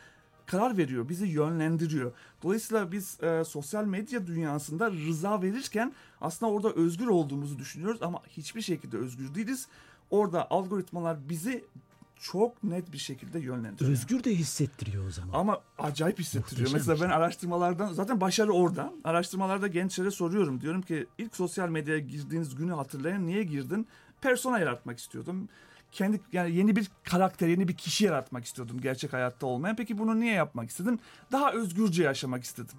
karar 0.47 0.77
veriyor, 0.77 1.09
bizi 1.09 1.27
yönlendiriyor. 1.27 2.13
Dolayısıyla 2.43 2.93
biz 2.93 3.23
e, 3.23 3.45
sosyal 3.45 3.85
medya 3.85 4.27
dünyasında 4.27 4.91
rıza 4.91 5.43
verirken 5.43 5.93
aslında 6.21 6.53
orada 6.53 6.73
özgür 6.73 7.07
olduğumuzu 7.07 7.59
düşünüyoruz 7.59 8.03
ama 8.03 8.23
hiçbir 8.29 8.61
şekilde 8.61 8.97
özgür 8.97 9.35
değiliz. 9.35 9.69
Orada 10.11 10.51
algoritmalar 10.51 11.29
bizi 11.29 11.65
çok 12.21 12.65
net 12.65 12.93
bir 12.93 12.99
şekilde 12.99 13.39
yönlendiriyor. 13.39 13.91
Özgür 13.91 14.25
de 14.25 14.35
hissettiriyor 14.35 15.07
o 15.07 15.11
zaman. 15.11 15.39
Ama 15.41 15.61
acayip 15.79 16.19
hissettiriyor. 16.19 16.69
Muhteşem 16.71 16.95
Mesela 16.95 17.09
ben 17.09 17.15
araştırmalardan 17.15 17.93
zaten 17.93 18.21
başarı 18.21 18.53
orada. 18.53 18.93
Araştırmalarda 19.05 19.67
gençlere 19.67 20.11
soruyorum. 20.11 20.61
Diyorum 20.61 20.83
ki 20.83 21.07
ilk 21.19 21.37
sosyal 21.37 21.69
medyaya 21.69 22.01
girdiğiniz 22.01 22.55
günü 22.55 22.73
hatırlayın. 22.73 23.27
Niye 23.27 23.43
girdin? 23.43 23.87
Persona 24.21 24.59
yaratmak 24.59 24.99
istiyordum. 24.99 25.49
Kendi 25.93 26.21
yani 26.33 26.57
yeni 26.57 26.77
bir 26.77 26.91
karakter, 27.05 27.49
yeni 27.49 27.69
bir 27.69 27.77
kişi 27.77 28.05
yaratmak 28.05 28.45
istiyordum 28.45 28.81
gerçek 28.81 29.13
hayatta 29.13 29.47
olmayan. 29.47 29.77
Peki 29.77 29.99
bunu 29.99 30.21
niye 30.21 30.33
yapmak 30.33 30.71
istedim? 30.71 30.99
Daha 31.33 31.53
özgürce 31.53 32.03
yaşamak 32.03 32.45
istedim. 32.45 32.79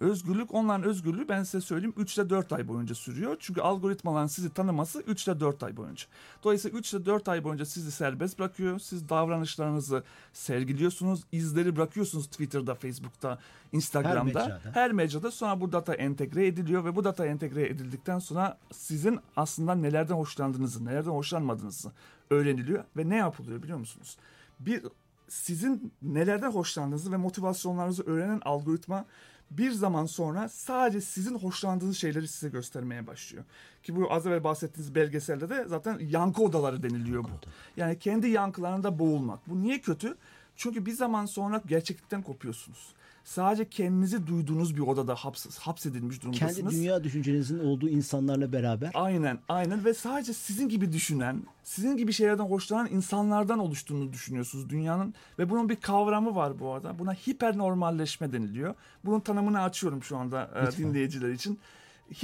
Özgürlük, 0.00 0.54
onların 0.54 0.82
özgürlüğü 0.82 1.28
ben 1.28 1.42
size 1.42 1.60
söyleyeyim 1.60 1.94
3 1.96 2.18
ile 2.18 2.30
4 2.30 2.52
ay 2.52 2.68
boyunca 2.68 2.94
sürüyor. 2.94 3.36
Çünkü 3.40 3.60
algoritmaların 3.60 4.26
sizi 4.26 4.54
tanıması 4.54 5.00
3 5.00 5.28
ile 5.28 5.40
4 5.40 5.62
ay 5.62 5.76
boyunca. 5.76 6.04
Dolayısıyla 6.44 6.78
3 6.78 6.94
ile 6.94 7.06
4 7.06 7.28
ay 7.28 7.44
boyunca 7.44 7.64
sizi 7.64 7.92
serbest 7.92 8.38
bırakıyor. 8.38 8.78
Siz 8.78 9.08
davranışlarınızı 9.08 10.02
sergiliyorsunuz. 10.32 11.24
izleri 11.32 11.76
bırakıyorsunuz 11.76 12.26
Twitter'da, 12.26 12.74
Facebook'ta, 12.74 13.38
Instagram'da. 13.72 14.22
mecrada. 14.24 14.60
Her 14.74 14.92
mecrada. 14.92 15.30
Sonra 15.30 15.60
bu 15.60 15.72
data 15.72 15.94
entegre 15.94 16.46
ediliyor 16.46 16.84
ve 16.84 16.96
bu 16.96 17.04
data 17.04 17.26
entegre 17.26 17.66
edildikten 17.66 18.18
sonra 18.18 18.58
sizin 18.72 19.20
aslında 19.36 19.74
nelerden 19.74 20.14
hoşlandığınızı, 20.14 20.84
nelerden 20.84 21.10
hoşlanmadığınızı 21.10 21.92
öğreniliyor 22.30 22.84
ve 22.96 23.08
ne 23.08 23.16
yapılıyor 23.16 23.62
biliyor 23.62 23.78
musunuz? 23.78 24.16
Bir 24.60 24.82
sizin 25.28 25.92
nelerden 26.02 26.50
hoşlandığınızı 26.50 27.12
ve 27.12 27.16
motivasyonlarınızı 27.16 28.02
öğrenen 28.02 28.40
algoritma 28.44 29.04
bir 29.50 29.70
zaman 29.70 30.06
sonra 30.06 30.48
sadece 30.48 31.00
sizin 31.00 31.38
hoşlandığınız 31.38 31.96
şeyleri 31.96 32.28
size 32.28 32.48
göstermeye 32.48 33.06
başlıyor. 33.06 33.44
Ki 33.82 33.96
bu 33.96 34.12
az 34.12 34.26
evvel 34.26 34.44
bahsettiğiniz 34.44 34.94
belgeselde 34.94 35.48
de 35.48 35.64
zaten 35.68 35.98
yankı 35.98 36.42
odaları 36.42 36.82
deniliyor 36.82 37.24
bu. 37.24 37.30
Yani 37.76 37.98
kendi 37.98 38.28
yankılarında 38.28 38.98
boğulmak. 38.98 39.48
Bu 39.48 39.62
niye 39.62 39.80
kötü? 39.80 40.16
Çünkü 40.56 40.86
bir 40.86 40.92
zaman 40.92 41.26
sonra 41.26 41.62
gerçeklikten 41.66 42.22
kopuyorsunuz. 42.22 42.94
Sadece 43.28 43.68
kendinizi 43.68 44.26
duyduğunuz 44.26 44.76
bir 44.76 44.80
odada 44.80 45.14
haps, 45.14 45.58
hapsedilmiş 45.58 46.22
durumdasınız. 46.22 46.56
Kendi 46.56 46.70
dünya 46.70 47.04
düşüncenizin 47.04 47.58
olduğu 47.58 47.88
insanlarla 47.88 48.52
beraber 48.52 48.90
Aynen, 48.94 49.38
aynen 49.48 49.84
ve 49.84 49.94
sadece 49.94 50.32
sizin 50.32 50.68
gibi 50.68 50.92
düşünen, 50.92 51.42
sizin 51.64 51.96
gibi 51.96 52.12
şeylerden 52.12 52.44
hoşlanan 52.44 52.88
insanlardan 52.90 53.58
oluştuğunu 53.58 54.12
düşünüyorsunuz 54.12 54.70
dünyanın 54.70 55.14
ve 55.38 55.50
bunun 55.50 55.68
bir 55.68 55.76
kavramı 55.76 56.34
var 56.34 56.60
bu 56.60 56.72
arada. 56.72 56.98
Buna 56.98 57.12
hipernormalleşme 57.14 58.32
deniliyor. 58.32 58.74
Bunun 59.04 59.20
tanımını 59.20 59.62
açıyorum 59.62 60.02
şu 60.02 60.16
anda 60.16 60.50
e, 60.54 60.66
Lütfen. 60.66 60.84
dinleyiciler 60.88 61.30
için. 61.30 61.58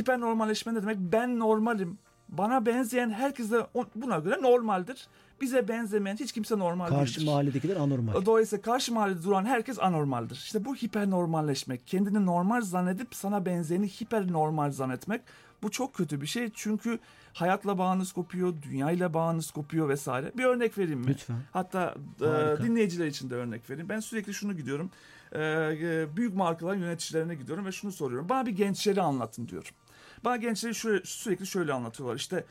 Hipernormalleşme 0.00 0.75
ne 0.75 0.82
demek? 0.82 0.99
Ben 0.99 1.38
normalim. 1.38 1.99
Bana 2.28 2.66
benzeyen 2.66 3.11
herkes 3.11 3.50
de 3.50 3.66
o- 3.75 3.87
buna 3.94 4.18
göre 4.18 4.42
normaldir. 4.42 5.08
Bize 5.41 5.69
benzemeyen 5.69 6.17
hiç 6.17 6.33
kimse 6.33 6.59
normal 6.59 6.88
karşı 6.88 7.17
değildir. 7.17 7.31
mahalledekiler 7.31 7.76
anormal. 7.76 8.26
Dolayısıyla 8.26 8.62
karşı 8.62 8.95
mahallede 8.95 9.23
duran 9.23 9.45
herkes 9.45 9.79
anormaldir. 9.79 10.37
İşte 10.37 10.64
bu 10.64 10.75
hipernormalleşmek. 10.75 11.87
Kendini 11.87 12.26
normal 12.26 12.61
zannedip 12.61 13.14
sana 13.14 13.47
benzeyeni 13.47 13.88
hipernormal 13.88 14.71
zannetmek. 14.71 15.21
Bu 15.62 15.71
çok 15.71 15.95
kötü 15.95 16.21
bir 16.21 16.26
şey 16.26 16.50
çünkü 16.55 16.99
hayatla 17.33 17.79
bağınız 17.79 18.12
kopuyor, 18.12 18.55
dünyayla 18.62 19.14
bağınız 19.14 19.50
kopuyor 19.50 19.88
vesaire. 19.88 20.33
Bir 20.37 20.45
örnek 20.45 20.79
vereyim 20.79 21.00
mi? 21.00 21.09
Lütfen. 21.09 21.37
Hatta 21.53 21.95
e, 22.21 22.62
dinleyiciler 22.62 23.07
için 23.07 23.31
de 23.31 23.35
örnek 23.35 23.71
vereyim. 23.71 23.88
Ben 23.88 24.00
sürekli 24.00 24.35
şunu 24.35 24.57
gidiyorum. 24.57 24.91
E, 25.33 25.41
e, 25.43 26.17
büyük 26.17 26.35
markaların 26.35 26.81
yöneticilerine 26.81 27.35
gidiyorum 27.35 27.67
ve 27.67 27.73
şunu 27.73 27.93
soruyorum. 27.93 28.29
Bana 28.29 28.47
bir 28.47 28.57
gençleri 28.57 29.03
anlatın 29.03 29.49
diyorum. 29.49 29.71
Bana 30.25 30.37
gençleri 30.37 30.75
şöyle, 30.75 31.05
sürekli 31.05 31.47
şöyle 31.47 31.73
anlatıyorlar. 31.73 32.17
İşte 32.17 32.45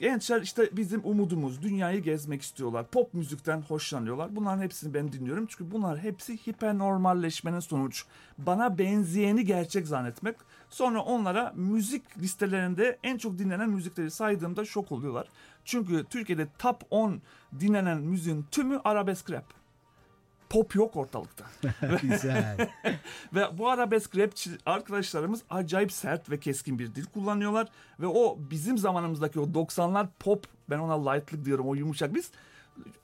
gençler 0.00 0.42
işte 0.42 0.70
bizim 0.72 1.00
umudumuz. 1.04 1.62
Dünyayı 1.62 2.02
gezmek 2.02 2.42
istiyorlar. 2.42 2.86
Pop 2.86 3.14
müzikten 3.14 3.60
hoşlanıyorlar. 3.60 4.36
Bunların 4.36 4.62
hepsini 4.62 4.94
ben 4.94 5.12
dinliyorum. 5.12 5.46
Çünkü 5.46 5.70
bunlar 5.70 5.98
hepsi 5.98 6.36
hipernormalleşmenin 6.46 7.60
sonuç. 7.60 8.04
Bana 8.38 8.78
benzeyeni 8.78 9.44
gerçek 9.44 9.86
zannetmek. 9.86 10.36
Sonra 10.70 11.00
onlara 11.00 11.52
müzik 11.56 12.18
listelerinde 12.18 12.98
en 13.02 13.18
çok 13.18 13.38
dinlenen 13.38 13.70
müzikleri 13.70 14.10
saydığımda 14.10 14.64
şok 14.64 14.92
oluyorlar. 14.92 15.28
Çünkü 15.64 16.04
Türkiye'de 16.10 16.48
top 16.58 16.82
10 16.90 17.22
dinlenen 17.60 17.98
müziğin 17.98 18.46
tümü 18.50 18.80
arabesk 18.84 19.30
rap. 19.30 19.65
Pop 20.48 20.74
yok 20.74 20.96
ortalıkta. 20.96 21.44
Güzel. 22.02 22.68
Ve 23.34 23.58
bu 23.58 23.68
arabesk 23.68 24.16
rapçi 24.16 24.50
arkadaşlarımız 24.66 25.42
acayip 25.50 25.92
sert 25.92 26.30
ve 26.30 26.40
keskin 26.40 26.78
bir 26.78 26.94
dil 26.94 27.04
kullanıyorlar. 27.04 27.68
Ve 28.00 28.06
o 28.06 28.38
bizim 28.50 28.78
zamanımızdaki 28.78 29.40
o 29.40 29.44
90'lar 29.44 30.06
pop 30.18 30.46
ben 30.70 30.78
ona 30.78 31.10
lightlık 31.10 31.44
diyorum 31.44 31.68
o 31.68 31.74
yumuşak 31.74 32.14
biz 32.14 32.30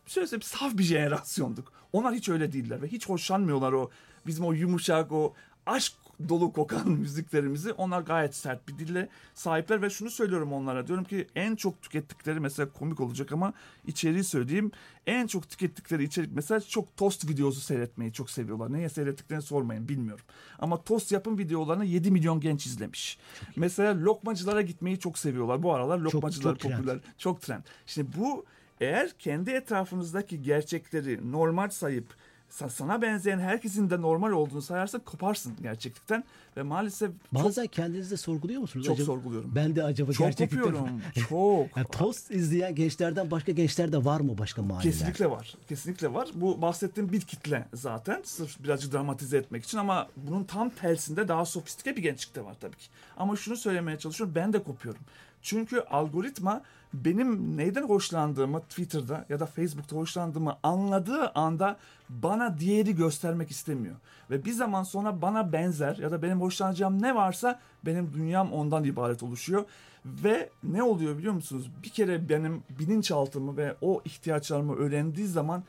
şöyle 0.06 0.26
söyleyeyim 0.26 0.42
saf 0.42 0.78
bir 0.78 0.84
jenerasyonduk. 0.84 1.72
Onlar 1.92 2.14
hiç 2.14 2.28
öyle 2.28 2.52
değiller 2.52 2.82
ve 2.82 2.88
hiç 2.88 3.08
hoşlanmıyorlar 3.08 3.72
o 3.72 3.90
bizim 4.26 4.44
o 4.44 4.52
yumuşak 4.52 5.12
o 5.12 5.34
aşk 5.66 5.92
dolu 6.28 6.52
kokan 6.52 6.90
müziklerimizi 7.00 7.72
onlar 7.72 8.00
gayet 8.00 8.34
sert 8.34 8.68
bir 8.68 8.78
dille 8.78 9.08
sahipler 9.34 9.82
ve 9.82 9.90
şunu 9.90 10.10
söylüyorum 10.10 10.52
onlara 10.52 10.86
diyorum 10.86 11.04
ki 11.04 11.26
en 11.34 11.56
çok 11.56 11.82
tükettikleri 11.82 12.40
mesela 12.40 12.72
komik 12.72 13.00
olacak 13.00 13.32
ama 13.32 13.52
içeriği 13.86 14.24
söyleyeyim 14.24 14.70
en 15.06 15.26
çok 15.26 15.48
tükettikleri 15.48 16.04
içerik 16.04 16.30
mesela 16.34 16.60
çok 16.60 16.96
tost 16.96 17.28
videosu 17.28 17.60
seyretmeyi 17.60 18.12
çok 18.12 18.30
seviyorlar. 18.30 18.72
Neye 18.72 18.88
seyrettiklerini 18.88 19.42
sormayın 19.42 19.88
bilmiyorum. 19.88 20.24
Ama 20.58 20.82
tost 20.82 21.12
yapım 21.12 21.38
videolarını 21.38 21.84
7 21.84 22.10
milyon 22.10 22.40
genç 22.40 22.66
izlemiş. 22.66 23.18
Mesela 23.56 24.04
lokmacılara 24.04 24.62
gitmeyi 24.62 24.98
çok 24.98 25.18
seviyorlar. 25.18 25.62
Bu 25.62 25.74
aralar 25.74 25.98
lokmacılar 25.98 26.52
çok 26.52 26.60
trend. 26.60 26.76
popüler. 26.76 26.98
Çok 27.18 27.40
trend. 27.42 27.62
Şimdi 27.86 28.10
bu 28.18 28.44
eğer 28.80 29.10
kendi 29.18 29.50
etrafınızdaki 29.50 30.42
gerçekleri 30.42 31.32
normal 31.32 31.68
sayıp 31.68 32.06
sa- 32.06 32.14
sana 32.52 33.02
benzeyen 33.02 33.38
herkesin 33.38 33.90
de 33.90 34.00
normal 34.02 34.30
olduğunu 34.30 34.62
sayarsan 34.62 35.00
koparsın 35.00 35.52
gerçeklikten 35.62 36.24
ve 36.56 36.62
maalesef 36.62 37.10
çok, 37.34 37.44
Bazen 37.44 37.66
kendinizi 37.66 38.10
de 38.10 38.16
sorguluyor 38.16 38.60
musunuz? 38.60 38.86
çok 38.86 38.94
acaba? 38.94 39.06
sorguluyorum. 39.06 39.52
Ben 39.54 39.76
de 39.76 39.84
acaba 39.84 40.12
Çok 40.12 40.26
gerçekten 40.26 40.60
kopuyorum. 40.60 41.00
Çok. 41.28 41.76
Yani 41.76 41.86
tost 41.92 42.30
izleyen 42.30 42.74
gençlerden 42.74 43.30
başka 43.30 43.52
gençler 43.52 43.92
de 43.92 44.04
var 44.04 44.20
mı 44.20 44.38
başka 44.38 44.62
mahalleler? 44.62 44.92
Kesinlikle 44.92 45.30
var. 45.30 45.54
Kesinlikle 45.68 46.12
var. 46.14 46.28
Bu 46.34 46.62
bahsettiğim 46.62 47.12
bir 47.12 47.20
kitle 47.20 47.68
zaten. 47.74 48.20
Sırf 48.24 48.62
birazcık 48.64 48.92
dramatize 48.92 49.36
etmek 49.36 49.64
için 49.64 49.78
ama 49.78 50.08
bunun 50.16 50.44
tam 50.44 50.70
tersinde 50.70 51.28
daha 51.28 51.44
sofistike 51.44 51.96
bir 51.96 52.02
gençlik 52.02 52.34
de 52.34 52.44
var 52.44 52.56
tabii 52.60 52.76
ki. 52.76 52.86
Ama 53.16 53.36
şunu 53.36 53.56
söylemeye 53.56 53.98
çalışıyorum. 53.98 54.34
Ben 54.34 54.52
de 54.52 54.62
kopuyorum. 54.62 55.00
Çünkü 55.42 55.80
algoritma 55.80 56.62
benim 56.94 57.56
neyden 57.56 57.82
hoşlandığımı 57.82 58.60
Twitter'da 58.60 59.26
ya 59.28 59.40
da 59.40 59.46
Facebook'ta 59.46 59.96
hoşlandığımı 59.96 60.56
anladığı 60.62 61.28
anda 61.28 61.76
bana 62.08 62.58
diğeri 62.58 62.94
göstermek 62.96 63.50
istemiyor. 63.50 63.96
Ve 64.30 64.44
bir 64.44 64.52
zaman 64.52 64.82
sonra 64.82 65.22
bana 65.22 65.52
benzer 65.52 65.96
ya 65.96 66.10
da 66.10 66.22
benim 66.22 66.40
hoşlanacağım 66.40 67.02
ne 67.02 67.14
varsa 67.14 67.60
benim 67.86 68.12
dünyam 68.12 68.52
ondan 68.52 68.84
ibaret 68.84 69.22
oluşuyor. 69.22 69.64
Ve 70.04 70.50
ne 70.62 70.82
oluyor 70.82 71.18
biliyor 71.18 71.34
musunuz? 71.34 71.70
Bir 71.82 71.88
kere 71.88 72.28
benim 72.28 72.62
bilinçaltımı 72.78 73.56
ve 73.56 73.76
o 73.80 74.02
ihtiyaçlarımı 74.04 74.76
öğrendiği 74.76 75.26
zaman 75.26 75.64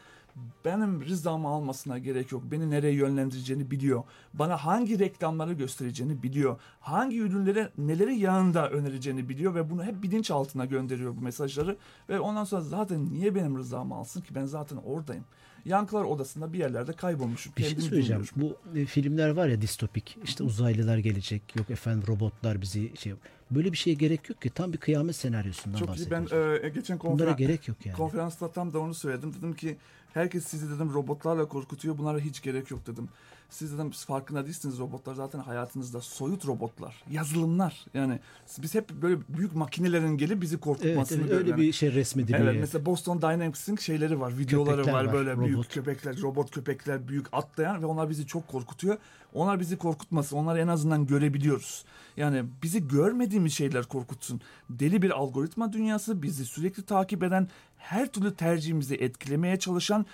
benim 0.65 1.05
rızamı 1.05 1.47
almasına 1.47 1.97
gerek 1.97 2.31
yok. 2.31 2.43
Beni 2.51 2.71
nereye 2.71 2.93
yönlendireceğini 2.93 3.71
biliyor. 3.71 4.03
Bana 4.33 4.57
hangi 4.57 4.99
reklamları 4.99 5.53
göstereceğini 5.53 6.23
biliyor. 6.23 6.59
Hangi 6.79 7.19
ürünlere 7.19 7.69
neleri 7.77 8.15
yanında 8.19 8.69
önereceğini 8.69 9.29
biliyor 9.29 9.55
ve 9.55 9.69
bunu 9.69 9.83
hep 9.83 10.03
bilinçaltına 10.03 10.65
gönderiyor 10.65 11.15
bu 11.17 11.21
mesajları. 11.21 11.77
Ve 12.09 12.19
ondan 12.19 12.43
sonra 12.43 12.61
zaten 12.61 13.13
niye 13.13 13.35
benim 13.35 13.57
rızamı 13.57 13.95
alsın 13.95 14.21
ki 14.21 14.35
ben 14.35 14.45
zaten 14.45 14.77
oradayım. 14.77 15.25
Yankılar 15.65 16.03
odasında 16.03 16.53
bir 16.53 16.57
yerlerde 16.59 16.93
kaybolmuşum. 16.93 17.53
Bir 17.57 17.63
şey 17.63 17.79
söyleyeceğim. 17.79 18.23
bilmiyorum. 18.35 18.57
Bu 18.73 18.79
e, 18.79 18.85
filmler 18.85 19.29
var 19.29 19.47
ya 19.47 19.61
distopik. 19.61 20.17
İşte 20.23 20.43
uzaylılar 20.43 20.97
gelecek. 20.97 21.55
Yok 21.55 21.69
efendim 21.69 22.03
robotlar 22.07 22.61
bizi 22.61 22.91
şey. 22.97 23.13
Böyle 23.51 23.71
bir 23.71 23.77
şeye 23.77 23.93
gerek 23.93 24.29
yok 24.29 24.41
ki. 24.41 24.49
Tam 24.49 24.73
bir 24.73 24.77
kıyamet 24.77 25.15
senaryosundan 25.15 25.77
Çok 25.77 25.97
iyi. 25.97 26.11
Ben 26.11 26.23
bahsediyoruz. 26.23 26.63
e, 26.65 26.69
geçen 26.69 26.99
Bunlara 26.99 27.11
konferans, 27.17 27.37
gerek 27.37 27.67
yok 27.67 27.85
yani. 27.85 27.97
konferansta 27.97 28.51
tam 28.51 28.73
da 28.73 28.79
onu 28.79 28.93
söyledim. 28.93 29.33
Dedim 29.37 29.53
ki 29.53 29.77
herkes 30.13 30.48
sizi 30.48 30.70
dedim 30.75 30.93
robotlarla 30.93 31.48
korkutuyor. 31.48 31.98
Bunlara 31.98 32.20
hiç 32.20 32.41
gerek 32.41 32.72
yok 32.72 32.88
dedim. 32.88 33.10
Siz 33.53 33.72
siz 33.93 34.05
farkında 34.05 34.45
değilsiniz 34.45 34.79
robotlar 34.79 35.13
zaten 35.15 35.39
hayatınızda 35.39 36.01
soyut 36.01 36.48
robotlar, 36.48 37.03
yazılımlar. 37.12 37.86
Yani 37.93 38.19
biz 38.57 38.75
hep 38.75 38.89
böyle 38.89 39.17
büyük 39.29 39.55
makinelerin 39.55 40.17
gelip 40.17 40.41
bizi 40.41 40.54
Evet, 40.56 40.63
korkutmasını 40.63 41.21
evet, 41.21 41.32
öyle 41.32 41.41
görüyoruz. 41.41 41.63
bir 41.63 41.71
şey 41.71 41.93
resmediliyor. 41.93 42.39
Evet 42.39 42.58
mesela 42.60 42.86
Boston 42.86 43.21
Dynamics'in 43.21 43.75
şeyleri 43.75 44.19
var, 44.19 44.38
videoları 44.38 44.75
Köpekler 44.75 44.93
var, 44.93 45.06
var, 45.06 45.13
böyle 45.13 45.39
büyük 45.39 45.58
robot. 45.58 45.73
köpekler, 45.73 46.21
robot 46.21 46.51
köpekler, 46.51 47.08
büyük 47.08 47.25
atlayan 47.32 47.82
ve 47.82 47.86
onlar 47.86 48.10
bizi 48.10 48.27
çok 48.27 48.47
korkutuyor. 48.47 48.97
Onlar 49.34 49.60
bizi 49.60 49.77
korkutmasın, 49.77 50.38
onları 50.38 50.60
en 50.60 50.67
azından 50.67 51.08
görebiliyoruz. 51.08 51.86
Yani 52.17 52.43
bizi 52.63 52.88
görmediğimiz 52.88 53.54
şeyler 53.54 53.84
korkutsun. 53.84 54.41
Deli 54.69 55.01
bir 55.01 55.12
algoritma 55.12 55.73
dünyası, 55.73 56.21
bizi 56.21 56.45
sürekli 56.45 56.84
takip 56.84 57.23
eden, 57.23 57.47
her 57.77 58.12
türlü 58.12 58.36
tercihimizi 58.36 58.95
etkilemeye 58.95 59.60
çalışan 59.60 60.06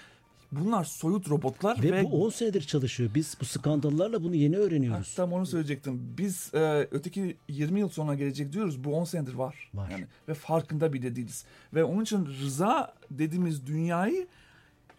bunlar 0.52 0.84
soyut 0.84 1.30
robotlar 1.30 1.84
Ve, 1.84 1.92
ve, 1.92 2.04
bu 2.04 2.26
10 2.26 2.30
senedir 2.30 2.62
çalışıyor. 2.62 3.10
Biz 3.16 3.38
bu 3.42 3.46
skandallarla 3.46 4.24
bunu 4.24 4.36
yeni 4.36 4.56
Ha, 4.56 4.62
öğreniyoruz. 4.62 5.16
tam 5.16 5.34
onu 5.34 5.46
söyleyecektim. 5.46 6.14
Biz 6.18 6.54
e, 6.54 6.88
öteki 6.92 7.38
20 7.48 7.80
yıl 7.80 7.90
sonra 7.90 8.16
gelecek 8.16 8.54
diyoruz. 8.54 8.84
Bu 8.84 8.96
10 8.96 9.04
senedir 9.04 9.34
var. 9.34 9.70
Var. 9.74 9.90
Yani 9.90 10.08
ve 10.28 10.34
farkında 10.34 10.94
bile 10.94 11.16
değiliz. 11.16 11.46
Ve 11.74 11.84
onun 11.84 12.04
için 12.04 12.26
rıza 12.26 12.94
dediğimiz 13.12 13.68
dünyayı 13.68 14.28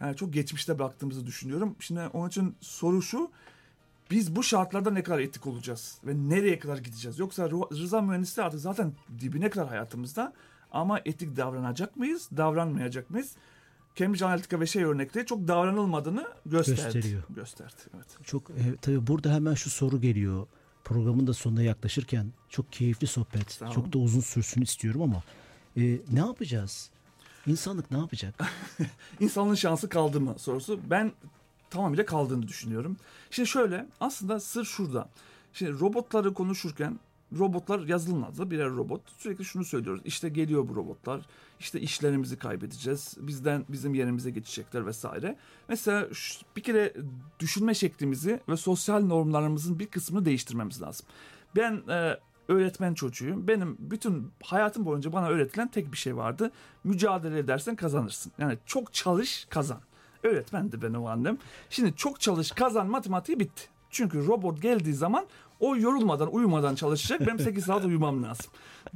yani 0.00 0.16
çok 0.16 0.32
geçmişte 0.32 0.78
bıraktığımızı 0.78 1.26
düşünüyorum. 1.26 1.76
Şimdi 1.80 2.00
onun 2.00 2.28
için 2.28 2.54
soru 2.60 3.02
şu. 3.02 3.30
Biz 4.10 4.36
bu 4.36 4.42
şartlarda 4.42 4.90
ne 4.90 5.02
kadar 5.02 5.18
etik 5.18 5.46
olacağız 5.46 5.98
ve 6.06 6.14
nereye 6.16 6.58
kadar 6.58 6.78
gideceğiz? 6.78 7.18
Yoksa 7.18 7.50
rıza 7.50 8.00
mühendisliği 8.00 8.46
artık 8.46 8.60
zaten 8.60 8.92
dibine 9.20 9.50
kadar 9.50 9.68
hayatımızda 9.68 10.32
ama 10.72 11.00
etik 11.04 11.36
davranacak 11.36 11.96
mıyız, 11.96 12.28
davranmayacak 12.36 13.10
mıyız? 13.10 13.36
Cambridge 13.96 14.24
Analytica 14.24 14.60
ve 14.60 14.66
şey 14.66 14.84
örnekleri 14.84 15.26
çok 15.26 15.48
davranılmadığını 15.48 16.28
gösterdi. 16.46 16.82
Gösteriyor. 16.82 17.22
Gösterdi. 17.30 17.74
Evet. 17.94 18.06
Çok 18.24 18.50
e, 18.50 18.76
tabii 18.82 19.06
burada 19.06 19.34
hemen 19.34 19.54
şu 19.54 19.70
soru 19.70 20.00
geliyor. 20.00 20.46
Programın 20.84 21.26
da 21.26 21.32
sonuna 21.32 21.62
yaklaşırken 21.62 22.32
çok 22.48 22.72
keyifli 22.72 23.06
sohbet. 23.06 23.62
Olun. 23.62 23.70
Çok 23.70 23.92
da 23.92 23.98
uzun 23.98 24.20
sürsün 24.20 24.62
istiyorum 24.62 25.02
ama 25.02 25.22
e, 25.76 25.82
ne 26.12 26.18
yapacağız? 26.18 26.90
İnsanlık 27.46 27.90
ne 27.90 27.98
yapacak? 27.98 28.34
İnsanlığın 29.20 29.54
şansı 29.54 29.88
kaldı 29.88 30.20
mı 30.20 30.34
sorusu. 30.38 30.80
Ben 30.90 31.12
tamamıyla 31.70 32.06
kaldığını 32.06 32.48
düşünüyorum. 32.48 32.96
Şimdi 33.30 33.48
şöyle 33.48 33.86
aslında 34.00 34.40
sır 34.40 34.64
şurada. 34.64 35.08
Şimdi 35.52 35.80
robotları 35.80 36.34
konuşurken 36.34 36.98
robotlar 37.38 37.88
yazılımlardı 37.88 38.50
birer 38.50 38.70
robot. 38.70 39.00
Sürekli 39.18 39.44
şunu 39.44 39.64
söylüyoruz. 39.64 40.02
İşte 40.04 40.28
geliyor 40.28 40.68
bu 40.68 40.76
robotlar. 40.76 41.20
İşte 41.60 41.80
işlerimizi 41.80 42.38
kaybedeceğiz. 42.38 43.16
Bizden 43.20 43.64
bizim 43.68 43.94
yerimize 43.94 44.30
geçecekler 44.30 44.86
vesaire. 44.86 45.36
Mesela 45.68 46.08
bir 46.56 46.62
kere 46.62 46.94
düşünme 47.40 47.74
şeklimizi 47.74 48.40
ve 48.48 48.56
sosyal 48.56 49.00
normlarımızın 49.04 49.78
bir 49.78 49.86
kısmını 49.86 50.24
değiştirmemiz 50.24 50.82
lazım. 50.82 51.06
Ben 51.56 51.82
e, 51.88 52.18
öğretmen 52.48 52.94
çocuğuyum. 52.94 53.48
Benim 53.48 53.76
bütün 53.78 54.30
hayatım 54.42 54.84
boyunca 54.84 55.12
bana 55.12 55.28
öğretilen 55.28 55.68
tek 55.68 55.92
bir 55.92 55.96
şey 55.96 56.16
vardı. 56.16 56.50
Mücadele 56.84 57.38
edersen 57.38 57.76
kazanırsın. 57.76 58.32
Yani 58.38 58.58
çok 58.66 58.92
çalış 58.92 59.46
kazan. 59.50 59.80
Öğretmendi 60.22 60.82
benim 60.82 61.06
annem. 61.06 61.38
Şimdi 61.70 61.96
çok 61.96 62.20
çalış 62.20 62.50
kazan 62.50 62.86
matematiği 62.86 63.40
bitti. 63.40 63.62
Çünkü 63.90 64.26
robot 64.26 64.62
geldiği 64.62 64.94
zaman 64.94 65.26
o 65.60 65.76
yorulmadan 65.76 66.34
uyumadan 66.34 66.74
çalışacak. 66.74 67.20
Benim 67.20 67.38
8 67.38 67.64
saat 67.64 67.84
uyumam 67.84 68.22
lazım. 68.22 68.46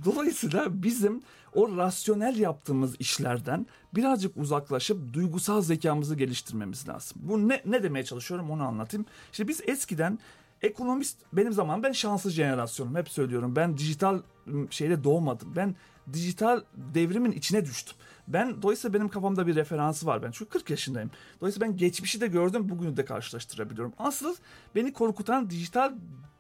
Dolayısıyla 0.05 0.83
bizim 0.83 1.23
o 1.55 1.77
rasyonel 1.77 2.39
yaptığımız 2.39 2.97
işlerden 2.99 3.67
birazcık 3.95 4.37
uzaklaşıp 4.37 5.13
duygusal 5.13 5.63
zekamızı 5.63 6.17
geliştirmemiz 6.17 6.89
lazım. 6.89 7.19
Bu 7.23 7.49
ne, 7.49 7.63
ne 7.67 7.83
demeye 7.83 8.05
çalışıyorum 8.05 8.51
onu 8.51 8.63
anlatayım. 8.63 9.07
İşte 9.33 9.49
biz 9.49 9.61
eskiden 9.67 10.19
ekonomist 10.63 11.19
benim 11.33 11.53
zaman 11.53 11.83
ben 11.83 11.93
şanslı 11.93 12.31
jenerasyonum 12.31 12.97
hep 12.97 13.09
söylüyorum. 13.09 13.57
Ben 13.57 13.79
dijital 13.79 14.21
ım, 14.49 14.73
şeyde 14.73 15.05
doğmadım. 15.05 15.53
Ben 15.57 15.75
dijital 16.13 16.61
devrimin 16.77 17.33
içine 17.33 17.65
düştüm. 17.65 17.97
Ben 18.29 18.63
dolayısıyla 18.63 18.95
benim 18.95 19.09
kafamda 19.09 19.47
bir 19.47 19.55
referansı 19.55 20.07
var 20.07 20.23
ben. 20.23 20.31
Çünkü 20.31 20.51
40 20.51 20.71
yaşındayım. 20.71 21.11
Dolayısıyla 21.41 21.69
ben 21.69 21.77
geçmişi 21.77 22.21
de 22.21 22.27
gördüm, 22.27 22.69
bugünü 22.69 22.97
de 22.97 23.05
karşılaştırabiliyorum. 23.05 23.93
Asıl 23.99 24.37
beni 24.75 24.93
korkutan 24.93 25.51
dijital 25.51 25.93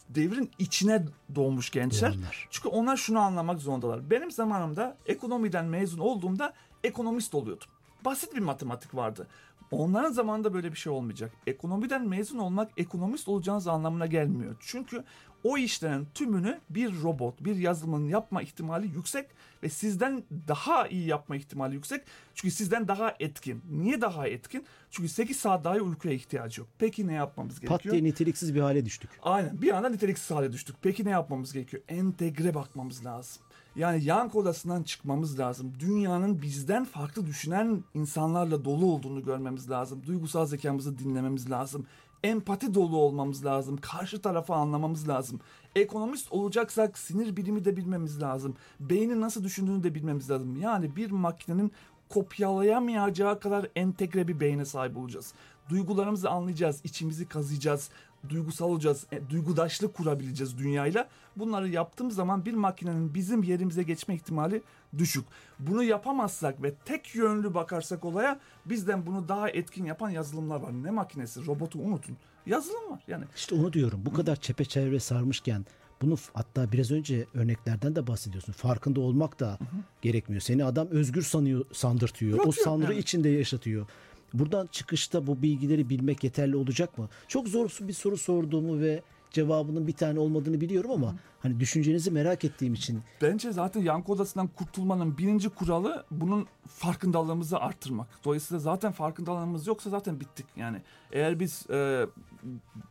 devrin 0.08 0.50
içine 0.58 1.04
doğmuş 1.34 1.70
gençler. 1.70 2.12
Doğanlar. 2.12 2.48
Çünkü 2.50 2.68
onlar 2.68 2.96
şunu 2.96 3.18
anlamak 3.18 3.60
zorundalar. 3.60 4.10
Benim 4.10 4.30
zamanımda 4.30 4.96
ekonomiden 5.06 5.64
mezun 5.64 5.98
olduğumda 5.98 6.52
ekonomist 6.84 7.34
oluyordum. 7.34 7.68
Basit 8.04 8.34
bir 8.34 8.40
matematik 8.40 8.94
vardı. 8.94 9.26
Onların 9.70 10.12
zamanında 10.12 10.54
böyle 10.54 10.72
bir 10.72 10.78
şey 10.78 10.92
olmayacak. 10.92 11.32
Ekonomiden 11.46 12.08
mezun 12.08 12.38
olmak 12.38 12.70
ekonomist 12.76 13.28
olacağınız 13.28 13.66
anlamına 13.66 14.06
gelmiyor. 14.06 14.56
Çünkü 14.60 15.04
o 15.44 15.58
işlerin 15.58 16.08
tümünü 16.14 16.60
bir 16.70 17.02
robot, 17.02 17.44
bir 17.44 17.56
yazılımın 17.56 18.08
yapma 18.08 18.42
ihtimali 18.42 18.86
yüksek 18.86 19.26
ve 19.62 19.68
sizden 19.68 20.24
daha 20.48 20.88
iyi 20.88 21.06
yapma 21.06 21.36
ihtimali 21.36 21.74
yüksek. 21.74 22.04
Çünkü 22.34 22.54
sizden 22.54 22.88
daha 22.88 23.14
etkin. 23.20 23.62
Niye 23.70 24.00
daha 24.00 24.28
etkin? 24.28 24.66
Çünkü 24.90 25.08
8 25.08 25.36
saat 25.36 25.64
daha 25.64 25.74
uykuya 25.74 26.14
ihtiyacı 26.14 26.60
yok. 26.60 26.70
Peki 26.78 27.06
ne 27.06 27.12
yapmamız 27.12 27.60
gerekiyor? 27.60 27.80
Pat 27.80 27.92
diye 27.92 28.04
niteliksiz 28.04 28.54
bir 28.54 28.60
hale 28.60 28.84
düştük. 28.84 29.10
Aynen 29.22 29.62
bir 29.62 29.76
anda 29.76 29.88
niteliksiz 29.88 30.30
hale 30.30 30.52
düştük. 30.52 30.76
Peki 30.82 31.04
ne 31.04 31.10
yapmamız 31.10 31.52
gerekiyor? 31.52 31.82
Entegre 31.88 32.54
bakmamız 32.54 33.06
lazım. 33.06 33.42
Yani 33.76 34.04
yan 34.04 34.36
odasından 34.36 34.82
çıkmamız 34.82 35.38
lazım. 35.38 35.72
Dünyanın 35.80 36.42
bizden 36.42 36.84
farklı 36.84 37.26
düşünen 37.26 37.84
insanlarla 37.94 38.64
dolu 38.64 38.86
olduğunu 38.86 39.24
görmemiz 39.24 39.70
lazım. 39.70 40.02
Duygusal 40.06 40.46
zekamızı 40.46 40.98
dinlememiz 40.98 41.50
lazım. 41.50 41.86
Empati 42.24 42.74
dolu 42.74 42.96
olmamız 42.96 43.44
lazım. 43.44 43.76
Karşı 43.76 44.22
tarafı 44.22 44.54
anlamamız 44.54 45.08
lazım. 45.08 45.40
Ekonomist 45.76 46.32
olacaksak 46.32 46.98
sinir 46.98 47.36
bilimi 47.36 47.64
de 47.64 47.76
bilmemiz 47.76 48.22
lazım. 48.22 48.56
Beynin 48.80 49.20
nasıl 49.20 49.44
düşündüğünü 49.44 49.82
de 49.82 49.94
bilmemiz 49.94 50.30
lazım. 50.30 50.56
Yani 50.56 50.96
bir 50.96 51.10
makinenin 51.10 51.72
kopyalayamayacağı 52.08 53.40
kadar 53.40 53.66
entegre 53.76 54.28
bir 54.28 54.40
beyne 54.40 54.64
sahip 54.64 54.96
olacağız. 54.96 55.34
Duygularımızı 55.68 56.30
anlayacağız, 56.30 56.80
içimizi 56.84 57.28
kazıyacağız, 57.28 57.90
duygusal 58.28 58.68
olacağız, 58.68 59.06
e, 59.12 59.30
duygudaşlık 59.30 59.94
kurabileceğiz 59.94 60.58
dünyayla. 60.58 61.08
Bunları 61.36 61.68
yaptığımız 61.68 62.14
zaman 62.14 62.44
bir 62.44 62.54
makinenin 62.54 63.14
bizim 63.14 63.42
yerimize 63.42 63.82
geçme 63.82 64.14
ihtimali 64.14 64.62
düşük. 64.98 65.24
Bunu 65.58 65.82
yapamazsak 65.82 66.62
ve 66.62 66.74
tek 66.74 67.14
yönlü 67.14 67.54
bakarsak 67.54 68.04
olaya 68.04 68.40
bizden 68.66 69.06
bunu 69.06 69.28
daha 69.28 69.50
etkin 69.50 69.84
yapan 69.84 70.10
yazılımlar 70.10 70.60
var. 70.60 70.72
Ne 70.82 70.90
makinesi, 70.90 71.46
robotu 71.46 71.78
unutun. 71.78 72.16
Yazılım 72.46 72.90
var 72.90 73.02
yani. 73.08 73.24
İşte 73.36 73.54
onu 73.54 73.72
diyorum. 73.72 74.00
Bu 74.06 74.12
kadar 74.12 74.36
çepeçevre 74.36 75.00
sarmışken 75.00 75.66
bunu 76.02 76.16
hatta 76.34 76.72
biraz 76.72 76.90
önce 76.90 77.26
örneklerden 77.34 77.96
de 77.96 78.06
bahsediyorsun. 78.06 78.52
Farkında 78.52 79.00
olmak 79.00 79.40
da 79.40 79.58
gerekmiyor. 80.02 80.40
Seni 80.40 80.64
adam 80.64 80.88
özgür 80.88 81.22
sanıyor, 81.22 81.64
sandırtıyor. 81.72 82.32
Yok, 82.32 82.40
o 82.40 82.44
yok 82.44 82.54
sanrı 82.54 82.92
yani. 82.92 82.98
içinde 82.98 83.28
yaşatıyor. 83.28 83.86
Buradan 84.34 84.66
çıkışta 84.66 85.26
bu 85.26 85.42
bilgileri 85.42 85.88
bilmek 85.88 86.24
yeterli 86.24 86.56
olacak 86.56 86.98
mı? 86.98 87.08
Çok 87.28 87.48
zor 87.48 87.78
bir 87.80 87.92
soru 87.92 88.16
sorduğumu 88.16 88.80
ve 88.80 89.02
cevabının 89.30 89.86
bir 89.86 89.92
tane 89.92 90.18
olmadığını 90.18 90.60
biliyorum 90.60 90.90
ama 90.90 91.14
hani 91.40 91.60
düşüncenizi 91.60 92.10
merak 92.10 92.44
ettiğim 92.44 92.74
için 92.74 93.02
Bence 93.22 93.52
zaten 93.52 93.80
yankı 93.80 94.12
odasından 94.12 94.46
kurtulmanın 94.46 95.18
birinci 95.18 95.48
kuralı 95.48 96.04
bunun 96.10 96.46
farkındalığımızı 96.68 97.58
arttırmak. 97.58 98.08
Dolayısıyla 98.24 98.58
zaten 98.58 98.92
farkındalığımız 98.92 99.66
yoksa 99.66 99.90
zaten 99.90 100.20
bittik. 100.20 100.46
Yani 100.56 100.82
eğer 101.12 101.40
biz 101.40 101.70
e, 101.70 102.06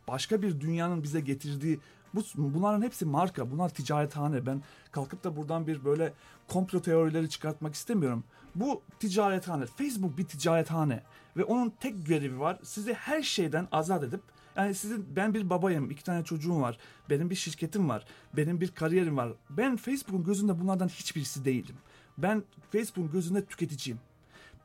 başka 0.08 0.42
bir 0.42 0.60
dünyanın 0.60 1.02
bize 1.02 1.20
getirdiği 1.20 1.80
bu, 2.14 2.22
bunların 2.36 2.82
hepsi 2.82 3.06
marka, 3.06 3.50
bunlar 3.50 3.68
ticarethane. 3.68 4.46
Ben 4.46 4.62
kalkıp 4.92 5.24
da 5.24 5.36
buradan 5.36 5.66
bir 5.66 5.84
böyle 5.84 6.12
komplo 6.48 6.82
teorileri 6.82 7.28
çıkartmak 7.28 7.74
istemiyorum. 7.74 8.24
Bu 8.54 8.82
ticarethane. 9.00 9.66
Facebook 9.66 10.18
bir 10.18 10.24
ticarethane 10.24 11.02
ve 11.36 11.44
onun 11.44 11.70
tek 11.70 12.06
görevi 12.06 12.40
var. 12.40 12.58
Sizi 12.62 12.94
her 12.94 13.22
şeyden 13.22 13.68
azat 13.72 14.04
edip 14.04 14.20
yani 14.56 14.74
sizin 14.74 15.16
ben 15.16 15.34
bir 15.34 15.50
babayım, 15.50 15.90
iki 15.90 16.04
tane 16.04 16.24
çocuğum 16.24 16.60
var. 16.60 16.78
Benim 17.10 17.30
bir 17.30 17.34
şirketim 17.34 17.88
var. 17.88 18.04
Benim 18.36 18.60
bir 18.60 18.68
kariyerim 18.68 19.16
var. 19.16 19.32
Ben 19.50 19.76
Facebook'un 19.76 20.24
gözünde 20.24 20.60
bunlardan 20.60 20.88
hiçbirisi 20.88 21.44
değilim. 21.44 21.76
Ben 22.18 22.42
Facebook'un 22.72 23.12
gözünde 23.12 23.44
tüketiciyim. 23.44 24.00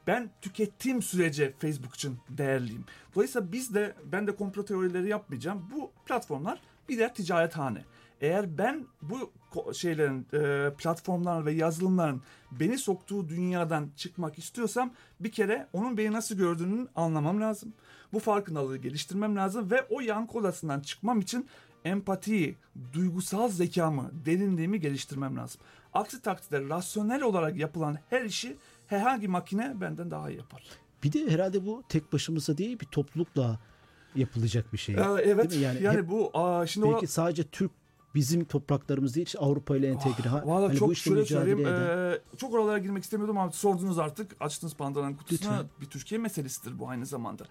Ben 0.07 0.29
tükettiğim 0.41 1.01
sürece 1.01 1.53
Facebook 1.57 1.95
için 1.95 2.17
değerliyim. 2.29 2.85
Dolayısıyla 3.15 3.51
biz 3.51 3.73
de 3.73 3.95
ben 4.11 4.27
de 4.27 4.35
komplo 4.35 4.65
teorileri 4.65 5.09
yapmayacağım. 5.09 5.69
Bu 5.75 5.91
platformlar 6.05 6.61
birer 6.89 7.13
ticarethane. 7.13 7.85
Eğer 8.21 8.57
ben 8.57 8.85
bu 9.01 9.31
şeylerin, 9.73 10.27
e, 10.33 10.73
platformların 10.77 11.45
ve 11.45 11.51
yazılımların 11.51 12.21
beni 12.51 12.77
soktuğu 12.77 13.29
dünyadan 13.29 13.89
çıkmak 13.95 14.39
istiyorsam 14.39 14.93
bir 15.19 15.31
kere 15.31 15.67
onun 15.73 15.97
beni 15.97 16.11
nasıl 16.11 16.35
gördüğünü 16.35 16.87
anlamam 16.95 17.41
lazım. 17.41 17.73
Bu 18.13 18.19
farkındalığı 18.19 18.77
geliştirmem 18.77 19.35
lazım 19.35 19.71
ve 19.71 19.85
o 19.89 19.99
yankı 20.01 20.37
odasından 20.37 20.79
çıkmam 20.79 21.19
için 21.19 21.47
empatiyi, 21.85 22.57
duygusal 22.93 23.49
zekamı, 23.49 24.11
derinliğimi 24.25 24.79
geliştirmem 24.79 25.37
lazım. 25.37 25.61
Aksi 25.93 26.21
takdirde 26.21 26.69
rasyonel 26.69 27.21
olarak 27.21 27.57
yapılan 27.57 27.97
her 28.09 28.21
işi 28.21 28.57
herhangi 28.87 29.27
makine 29.27 29.81
benden 29.81 30.11
daha 30.11 30.29
iyi 30.29 30.37
yapar. 30.37 30.63
bir 31.03 31.13
de 31.13 31.31
herhalde 31.31 31.65
bu 31.65 31.83
tek 31.89 32.13
başımıza 32.13 32.57
değil 32.57 32.79
bir 32.79 32.85
toplulukla 32.85 33.59
yapılacak 34.15 34.73
bir 34.73 34.77
şey. 34.77 34.95
Ee, 34.95 34.99
evet 35.23 35.53
yani, 35.57 35.83
Yani 35.83 35.97
hep- 35.97 36.09
bu 36.09 36.29
aa, 36.33 36.67
şimdi 36.67 36.87
o- 36.87 36.93
Belki 36.93 37.07
sadece 37.07 37.43
Türk 37.43 37.71
bizim 38.15 38.45
topraklarımız 38.45 39.15
değil 39.15 39.25
işte 39.27 39.39
Avrupa 39.39 39.77
ile 39.77 39.87
entegre. 39.87 40.29
Ha, 40.29 40.41
Valla 40.45 40.67
hani 40.69 40.77
çok 40.77 40.95
şöyle 40.97 41.25
söyleyeyim. 41.25 41.59
eden- 41.59 42.11
eee, 42.11 42.21
çok 42.37 42.53
oralara 42.53 42.77
girmek 42.77 43.03
istemiyordum 43.03 43.37
ama 43.37 43.51
sordunuz 43.51 43.99
artık. 43.99 44.35
Açtınız 44.39 44.75
Pandora'nın 44.75 45.13
kutusuna. 45.13 45.51
Lütfen. 45.51 45.67
Bir 45.81 45.85
Türkiye 45.85 46.21
meselesidir 46.21 46.79
bu 46.79 46.89
aynı 46.89 47.05
zamanda. 47.05 47.43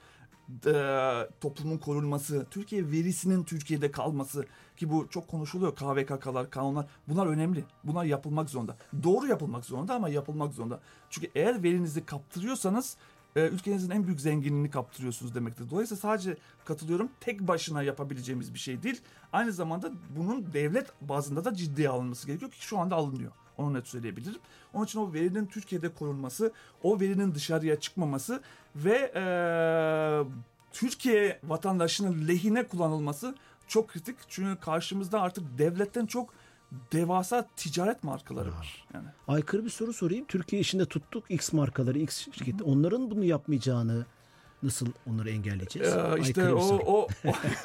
Eee, 0.67 1.29
toplumun 1.41 1.79
korunması, 1.79 2.47
Türkiye 2.51 2.91
verisinin 2.91 3.45
Türkiye'de 3.45 3.91
kalması 3.91 4.47
ki 4.77 4.91
bu 4.91 5.07
çok 5.11 5.29
konuşuluyor. 5.29 5.75
KVKK'lar, 5.77 6.51
kanunlar 6.51 6.87
bunlar 7.09 7.27
önemli. 7.27 7.65
Bunlar 7.85 8.05
yapılmak 8.05 8.51
zorunda. 8.51 8.77
Doğru 9.03 9.27
yapılmak 9.27 9.65
zorunda 9.65 9.95
ama 9.95 10.09
yapılmak 10.09 10.53
zorunda. 10.55 10.81
Çünkü 11.11 11.29
eğer 11.35 11.63
verinizi 11.63 12.07
kaptırıyorsanız 12.07 12.97
e, 13.37 13.49
ülkenizin 13.49 13.91
en 13.91 14.07
büyük 14.07 14.21
zenginliğini 14.21 14.71
kaptırıyorsunuz 14.71 15.35
demektir. 15.35 15.71
Dolayısıyla 15.71 16.01
sadece 16.01 16.37
katılıyorum 16.65 17.09
tek 17.21 17.41
başına 17.41 17.83
yapabileceğimiz 17.83 18.55
bir 18.55 18.59
şey 18.59 18.83
değil. 18.83 19.01
Aynı 19.33 19.53
zamanda 19.53 19.93
bunun 20.17 20.53
devlet 20.53 20.87
bazında 21.01 21.45
da 21.45 21.55
ciddiye 21.55 21.89
alınması 21.89 22.27
gerekiyor 22.27 22.51
ki 22.51 22.65
şu 22.65 22.79
anda 22.79 22.97
alınıyor. 22.97 23.33
Onu 23.59 23.75
net 23.75 23.89
söyleyebilirim. 23.89 24.41
Onun 24.75 24.85
için 24.85 24.99
o 25.01 25.13
verinin 25.13 25.47
Türkiye'de 25.47 25.89
korunması, 25.89 26.53
o 26.83 27.01
verinin 27.01 27.35
dışarıya 27.35 27.81
çıkmaması 27.81 28.43
ve 28.77 29.13
e, 29.15 29.23
Türkiye 30.73 31.41
vatandaşının 31.45 32.29
lehine 32.29 32.67
kullanılması 32.67 33.35
çok 33.69 33.89
kritik. 33.89 34.17
Çünkü 34.29 34.61
karşımızda 34.61 35.21
artık 35.21 35.59
devletten 35.59 36.07
çok 36.07 36.35
devasa 36.93 37.49
ticaret 37.57 38.05
markaları 38.05 38.53
var. 38.53 38.87
Yani 38.95 39.07
Aykırı 39.29 39.65
bir 39.65 39.71
soru 39.71 39.93
sorayım. 39.93 40.25
Türkiye 40.29 40.61
işinde 40.61 40.87
tuttuk 40.87 41.25
X 41.29 41.53
markaları, 41.53 41.99
X 41.99 42.25
şirketi. 42.25 42.65
Onların 42.65 43.11
bunu 43.11 43.25
yapmayacağını 43.25 44.07
nasıl 44.63 44.87
onları 45.11 45.31
engelleyeceğiz? 45.31 45.95
Ee, 45.95 46.21
işte 46.21 46.55
o, 46.55 46.79
o, 46.87 47.09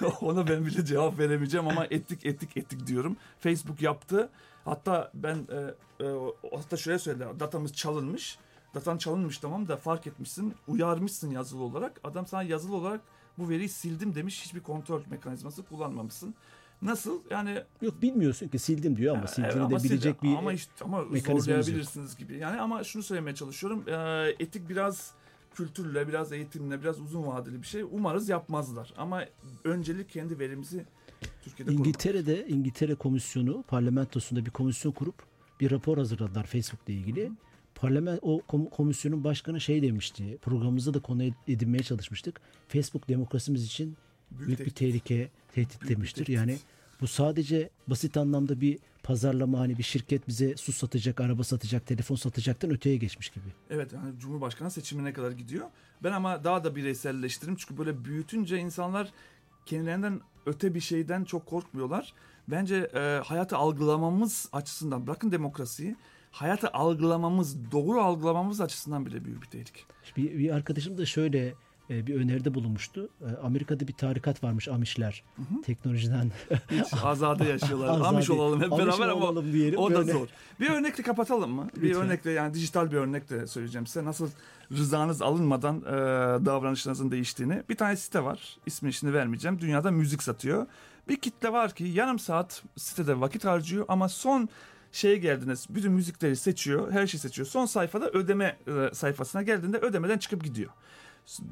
o 0.03 0.07
ona 0.21 0.47
ben 0.47 0.65
bile 0.65 0.85
cevap 0.85 1.19
veremeyeceğim 1.19 1.67
ama 1.67 1.85
etik 1.85 2.25
etik 2.25 2.57
etik 2.57 2.87
diyorum. 2.87 3.17
Facebook 3.39 3.81
yaptı. 3.81 4.29
Hatta 4.65 5.11
ben 5.13 5.35
e, 5.35 6.05
e, 6.05 6.07
hatta 6.55 6.77
şöyle 6.77 6.99
söyledi. 6.99 7.25
Datamız 7.39 7.73
çalınmış. 7.73 8.37
Datan 8.75 8.97
çalınmış 8.97 9.37
tamam 9.37 9.67
da 9.67 9.77
fark 9.77 10.07
etmişsin. 10.07 10.53
Uyarmışsın 10.67 11.31
yazılı 11.31 11.63
olarak. 11.63 11.99
Adam 12.03 12.27
sana 12.27 12.43
yazılı 12.43 12.75
olarak 12.75 13.01
bu 13.37 13.49
veriyi 13.49 13.69
sildim 13.69 14.15
demiş. 14.15 14.41
Hiçbir 14.45 14.59
kontrol 14.59 15.01
mekanizması 15.09 15.63
kullanmamışsın. 15.63 16.35
Nasıl? 16.83 17.19
Yani 17.29 17.57
Yok 17.81 18.01
bilmiyorsun 18.01 18.47
ki 18.47 18.59
sildim 18.59 18.97
diyor 18.97 19.17
ama 19.17 19.27
sildiğini 19.27 19.61
ama 19.61 19.79
de 19.79 19.83
bilecek 19.83 20.15
sildi- 20.15 20.21
bir 20.23 20.35
ama 20.35 20.53
işte 20.53 20.71
ama 20.81 20.97
mekanizmamız 21.01 21.47
yok. 21.47 21.55
zorlayabilirsiniz 21.57 22.17
gibi. 22.17 22.37
Yani 22.37 22.61
ama 22.61 22.83
şunu 22.83 23.03
söylemeye 23.03 23.35
çalışıyorum. 23.35 23.83
Ee, 23.89 24.35
etik 24.39 24.69
biraz 24.69 25.11
kültürle, 25.55 26.07
biraz 26.07 26.31
eğitimle, 26.31 26.81
biraz 26.81 27.01
uzun 27.01 27.27
vadeli 27.27 27.61
bir 27.61 27.67
şey. 27.67 27.83
Umarız 27.91 28.29
yapmazlar. 28.29 28.93
Ama 28.97 29.25
öncelik 29.63 30.09
kendi 30.09 30.39
verimizi 30.39 30.85
Türkiye'de. 31.43 31.71
İngiltere'de 31.73 32.47
İngiltere 32.47 32.95
Komisyonu 32.95 33.63
parlamentosunda 33.67 34.45
bir 34.45 34.51
komisyon 34.51 34.91
kurup 34.91 35.15
bir 35.59 35.71
rapor 35.71 35.97
hazırladılar 35.97 36.43
Facebook'la 36.45 36.93
ilgili. 36.93 37.31
Parlament 37.75 38.19
o 38.21 38.39
kom- 38.49 38.69
komisyonun 38.69 39.23
başkanı 39.23 39.61
şey 39.61 39.81
demişti. 39.81 40.37
Programımızda 40.41 40.93
da 40.93 40.99
konu 40.99 41.23
ed- 41.23 41.33
edinmeye 41.47 41.83
çalışmıştık. 41.83 42.41
Facebook 42.67 43.07
demokrasimiz 43.09 43.65
için 43.65 43.97
büyük, 44.31 44.49
bir 44.49 44.55
tehdit. 44.57 44.75
tehlike, 44.75 45.29
tehdit 45.51 45.81
Büyük 45.81 45.83
bir 45.91 45.95
demiştir. 45.95 46.25
tehdit. 46.25 46.35
Yani 46.35 46.57
bu 47.01 47.08
sadece 47.08 47.69
basit 47.88 48.17
anlamda 48.17 48.62
bir 48.62 48.79
pazarlama 49.03 49.60
hani 49.60 49.77
bir 49.77 49.84
şirket 49.84 50.27
bize 50.27 50.58
su 50.58 50.71
satacak, 50.71 51.21
araba 51.21 51.43
satacak, 51.43 51.88
telefon 51.88 52.15
satacaktan 52.15 52.71
öteye 52.71 52.97
geçmiş 52.97 53.29
gibi. 53.29 53.45
Evet 53.69 53.93
yani 53.93 54.19
Cumhurbaşkanı 54.19 54.71
seçimine 54.71 55.13
kadar 55.13 55.32
gidiyor. 55.32 55.65
Ben 56.03 56.12
ama 56.12 56.43
daha 56.43 56.63
da 56.63 56.75
bireyselleştiririm. 56.75 57.56
Çünkü 57.56 57.77
böyle 57.77 58.06
büyütünce 58.06 58.58
insanlar 58.58 59.12
kendilerinden 59.65 60.21
öte 60.45 60.75
bir 60.75 60.79
şeyden 60.79 61.23
çok 61.23 61.45
korkmuyorlar. 61.45 62.13
Bence 62.47 62.75
e, 62.75 63.21
hayatı 63.25 63.58
algılamamız 63.58 64.49
açısından 64.51 65.08
bırakın 65.08 65.32
demokrasiyi 65.32 65.95
hayatı 66.34 66.67
algılamamız, 66.67 67.71
doğru 67.71 68.01
algılamamız 68.01 68.62
açısından 68.62 69.06
bile 69.06 69.25
büyük 69.25 69.41
bir 69.41 69.47
tehlike. 69.47 69.82
Bir, 70.17 70.39
bir 70.39 70.49
arkadaşım 70.56 70.97
da 70.97 71.06
şöyle 71.06 71.53
bir 71.89 72.15
öneride 72.15 72.53
bulunmuştu. 72.53 73.09
E, 73.21 73.37
Amerika'da 73.37 73.87
bir 73.87 73.93
tarikat 73.93 74.43
varmış 74.43 74.67
Amişler. 74.67 75.23
Teknolojiden 75.65 76.31
Hiç 76.71 76.93
azade 77.03 77.43
yaşıyorlar. 77.45 77.87
Azade. 77.87 78.07
Amış 78.07 78.29
olalım 78.29 78.61
hep 78.61 78.73
Amiş 78.73 78.85
beraber 78.85 79.07
ama 79.07 79.25
olalım 79.25 79.53
diyelim. 79.53 79.79
o 79.79 79.91
da 79.91 79.95
Böyle. 79.95 80.11
zor. 80.11 80.27
Bir 80.59 80.69
örnekle 80.69 81.03
kapatalım 81.03 81.51
mı? 81.51 81.69
Bir 81.77 81.81
Lütfen. 81.89 82.05
örnekle 82.05 82.31
yani 82.31 82.53
dijital 82.53 82.91
bir 82.91 82.97
örnekle 82.97 83.47
söyleyeceğim 83.47 83.87
size. 83.87 84.05
Nasıl 84.05 84.29
rızanız 84.71 85.21
alınmadan 85.21 85.77
e, 85.81 85.91
davranışlarınızın 86.45 87.11
değiştiğini. 87.11 87.63
Bir 87.69 87.75
tane 87.75 87.95
site 87.95 88.23
var. 88.23 88.57
İsmini 88.65 88.93
şimdi 88.93 89.13
vermeyeceğim. 89.13 89.59
Dünyada 89.61 89.91
müzik 89.91 90.23
satıyor. 90.23 90.65
Bir 91.07 91.15
kitle 91.15 91.51
var 91.53 91.71
ki 91.71 91.83
yarım 91.83 92.19
saat 92.19 92.63
sitede 92.77 93.19
vakit 93.19 93.45
harcıyor 93.45 93.85
ama 93.87 94.09
son 94.09 94.49
şeye 94.91 95.17
geldiğinde 95.17 95.53
bütün 95.69 95.91
müzikleri 95.91 96.35
seçiyor, 96.35 96.91
her 96.91 97.07
şeyi 97.07 97.19
seçiyor. 97.21 97.47
Son 97.47 97.65
sayfada 97.65 98.09
ödeme 98.09 98.57
e, 98.67 98.93
sayfasına 98.93 99.41
geldiğinde 99.41 99.77
ödemeden 99.77 100.17
çıkıp 100.17 100.43
gidiyor. 100.43 100.71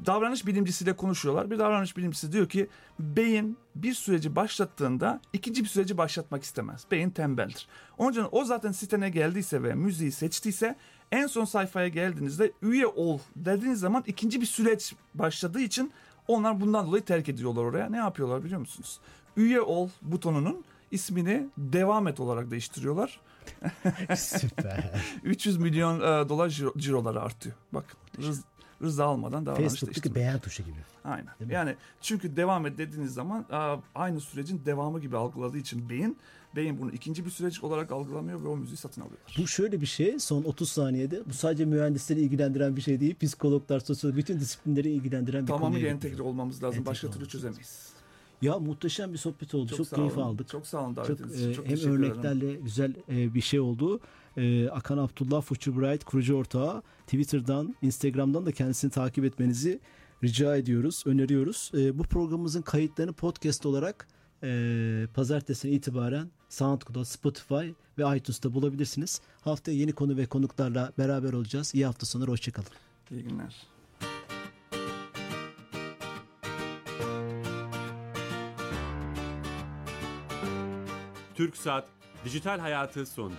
Davranış 0.06 0.46
bilimcisiyle 0.46 0.96
konuşuyorlar. 0.96 1.50
Bir 1.50 1.58
davranış 1.58 1.96
bilimcisi 1.96 2.32
diyor 2.32 2.48
ki 2.48 2.68
beyin 3.00 3.58
bir 3.74 3.94
süreci 3.94 4.36
başlattığında 4.36 5.20
ikinci 5.32 5.64
bir 5.64 5.68
süreci 5.68 5.98
başlatmak 5.98 6.42
istemez. 6.42 6.84
Beyin 6.90 7.10
tembeldir. 7.10 7.68
Onun 7.98 8.12
için 8.12 8.26
o 8.32 8.44
zaten 8.44 8.72
sitene 8.72 9.10
geldiyse 9.10 9.62
ve 9.62 9.74
müziği 9.74 10.12
seçtiyse 10.12 10.76
en 11.12 11.26
son 11.26 11.44
sayfaya 11.44 11.88
geldiğinizde 11.88 12.52
üye 12.62 12.86
ol 12.86 13.18
dediğiniz 13.36 13.80
zaman 13.80 14.04
ikinci 14.06 14.40
bir 14.40 14.46
süreç 14.46 14.94
başladığı 15.14 15.60
için 15.60 15.92
onlar 16.28 16.60
bundan 16.60 16.86
dolayı 16.86 17.04
terk 17.04 17.28
ediyorlar 17.28 17.62
oraya. 17.62 17.90
Ne 17.90 17.96
yapıyorlar 17.96 18.44
biliyor 18.44 18.60
musunuz? 18.60 19.00
Üye 19.36 19.60
ol 19.60 19.88
butonunun 20.02 20.64
ismini 20.90 21.46
devam 21.58 22.08
et 22.08 22.20
olarak 22.20 22.50
değiştiriyorlar. 22.50 23.20
Süper. 24.16 24.90
300 25.22 25.56
milyon 25.56 26.00
e, 26.00 26.28
dolar 26.28 26.48
ciro, 26.48 26.72
ciroları 26.76 27.20
artıyor. 27.20 27.56
Bak 27.72 27.96
rız, 28.18 28.44
rıza 28.82 29.06
almadan 29.06 29.46
davranış 29.46 29.68
Facebook'taki 29.68 30.14
beğen 30.14 30.38
tuşu 30.38 30.62
gibi. 30.62 30.78
Aynen. 31.04 31.32
Yani 31.50 31.76
çünkü 32.00 32.36
devam 32.36 32.66
et 32.66 32.78
dediğiniz 32.78 33.14
zaman 33.14 33.46
aynı 33.94 34.20
sürecin 34.20 34.62
devamı 34.66 35.00
gibi 35.00 35.16
algıladığı 35.16 35.58
için 35.58 35.88
beyin 35.88 36.16
beyin 36.56 36.80
bunu 36.80 36.90
ikinci 36.90 37.24
bir 37.24 37.30
süreç 37.30 37.64
olarak 37.64 37.92
algılamıyor 37.92 38.44
ve 38.44 38.48
o 38.48 38.56
müziği 38.56 38.76
satın 38.76 39.00
alıyorlar. 39.00 39.36
Bu 39.38 39.46
şöyle 39.46 39.80
bir 39.80 39.86
şey 39.86 40.18
son 40.18 40.44
30 40.44 40.68
saniyede 40.68 41.22
bu 41.26 41.34
sadece 41.34 41.64
mühendisleri 41.64 42.20
ilgilendiren 42.20 42.76
bir 42.76 42.80
şey 42.80 43.00
değil. 43.00 43.16
Psikologlar, 43.22 43.80
sosyolog 43.80 44.16
bütün 44.16 44.40
disiplinleri 44.40 44.90
ilgilendiren 44.90 45.42
bir 45.42 45.46
Tamamıyla 45.46 45.78
konuya 45.78 45.94
entegre 45.94 46.22
olmamız 46.22 46.62
lazım. 46.62 46.78
Entegre 46.78 46.86
Başka 46.90 47.10
türlü 47.10 47.28
çözemeyiz. 47.28 47.91
Ya 48.42 48.58
muhteşem 48.58 49.12
bir 49.12 49.18
sohbet 49.18 49.54
oldu. 49.54 49.76
Çok, 49.76 49.86
sağ 49.88 49.96
keyif 49.96 50.16
olun. 50.18 50.22
aldık. 50.26 50.48
Çok 50.48 50.66
sağ 50.66 50.84
olun 50.84 50.94
Çok, 50.94 51.04
davetiniz 51.08 51.34
için. 51.40 51.50
e, 51.50 51.54
Çok 51.54 51.66
hem 51.66 51.74
teşekkür 51.74 51.90
ederim. 51.98 52.12
örneklerle 52.12 52.54
güzel 52.54 52.94
e, 53.08 53.34
bir 53.34 53.40
şey 53.40 53.60
oldu. 53.60 54.00
E, 54.36 54.68
Akan 54.68 54.98
Abdullah 54.98 55.42
Future 55.42 55.76
Bright 55.76 56.04
kurucu 56.04 56.34
ortağı 56.34 56.82
Twitter'dan, 57.06 57.76
Instagram'dan 57.82 58.46
da 58.46 58.52
kendisini 58.52 58.90
takip 58.90 59.24
etmenizi 59.24 59.80
rica 60.24 60.56
ediyoruz, 60.56 61.02
öneriyoruz. 61.06 61.70
E, 61.74 61.98
bu 61.98 62.02
programımızın 62.02 62.62
kayıtlarını 62.62 63.12
podcast 63.12 63.66
olarak 63.66 64.08
e, 64.42 65.06
pazartesine 65.14 65.70
itibaren 65.72 66.30
SoundCloud, 66.48 67.04
Spotify 67.04 67.68
ve 67.98 68.16
iTunes'ta 68.16 68.54
bulabilirsiniz. 68.54 69.20
Haftaya 69.40 69.78
yeni 69.78 69.92
konu 69.92 70.16
ve 70.16 70.26
konuklarla 70.26 70.92
beraber 70.98 71.32
olacağız. 71.32 71.74
İyi 71.74 71.86
hafta 71.86 72.06
sonları, 72.06 72.30
hoşçakalın. 72.30 72.68
İyi 73.10 73.22
günler. 73.22 73.66
Türk 81.42 81.56
Saat 81.56 81.84
Dijital 82.24 82.58
Hayatı 82.58 83.06
sondu. 83.06 83.34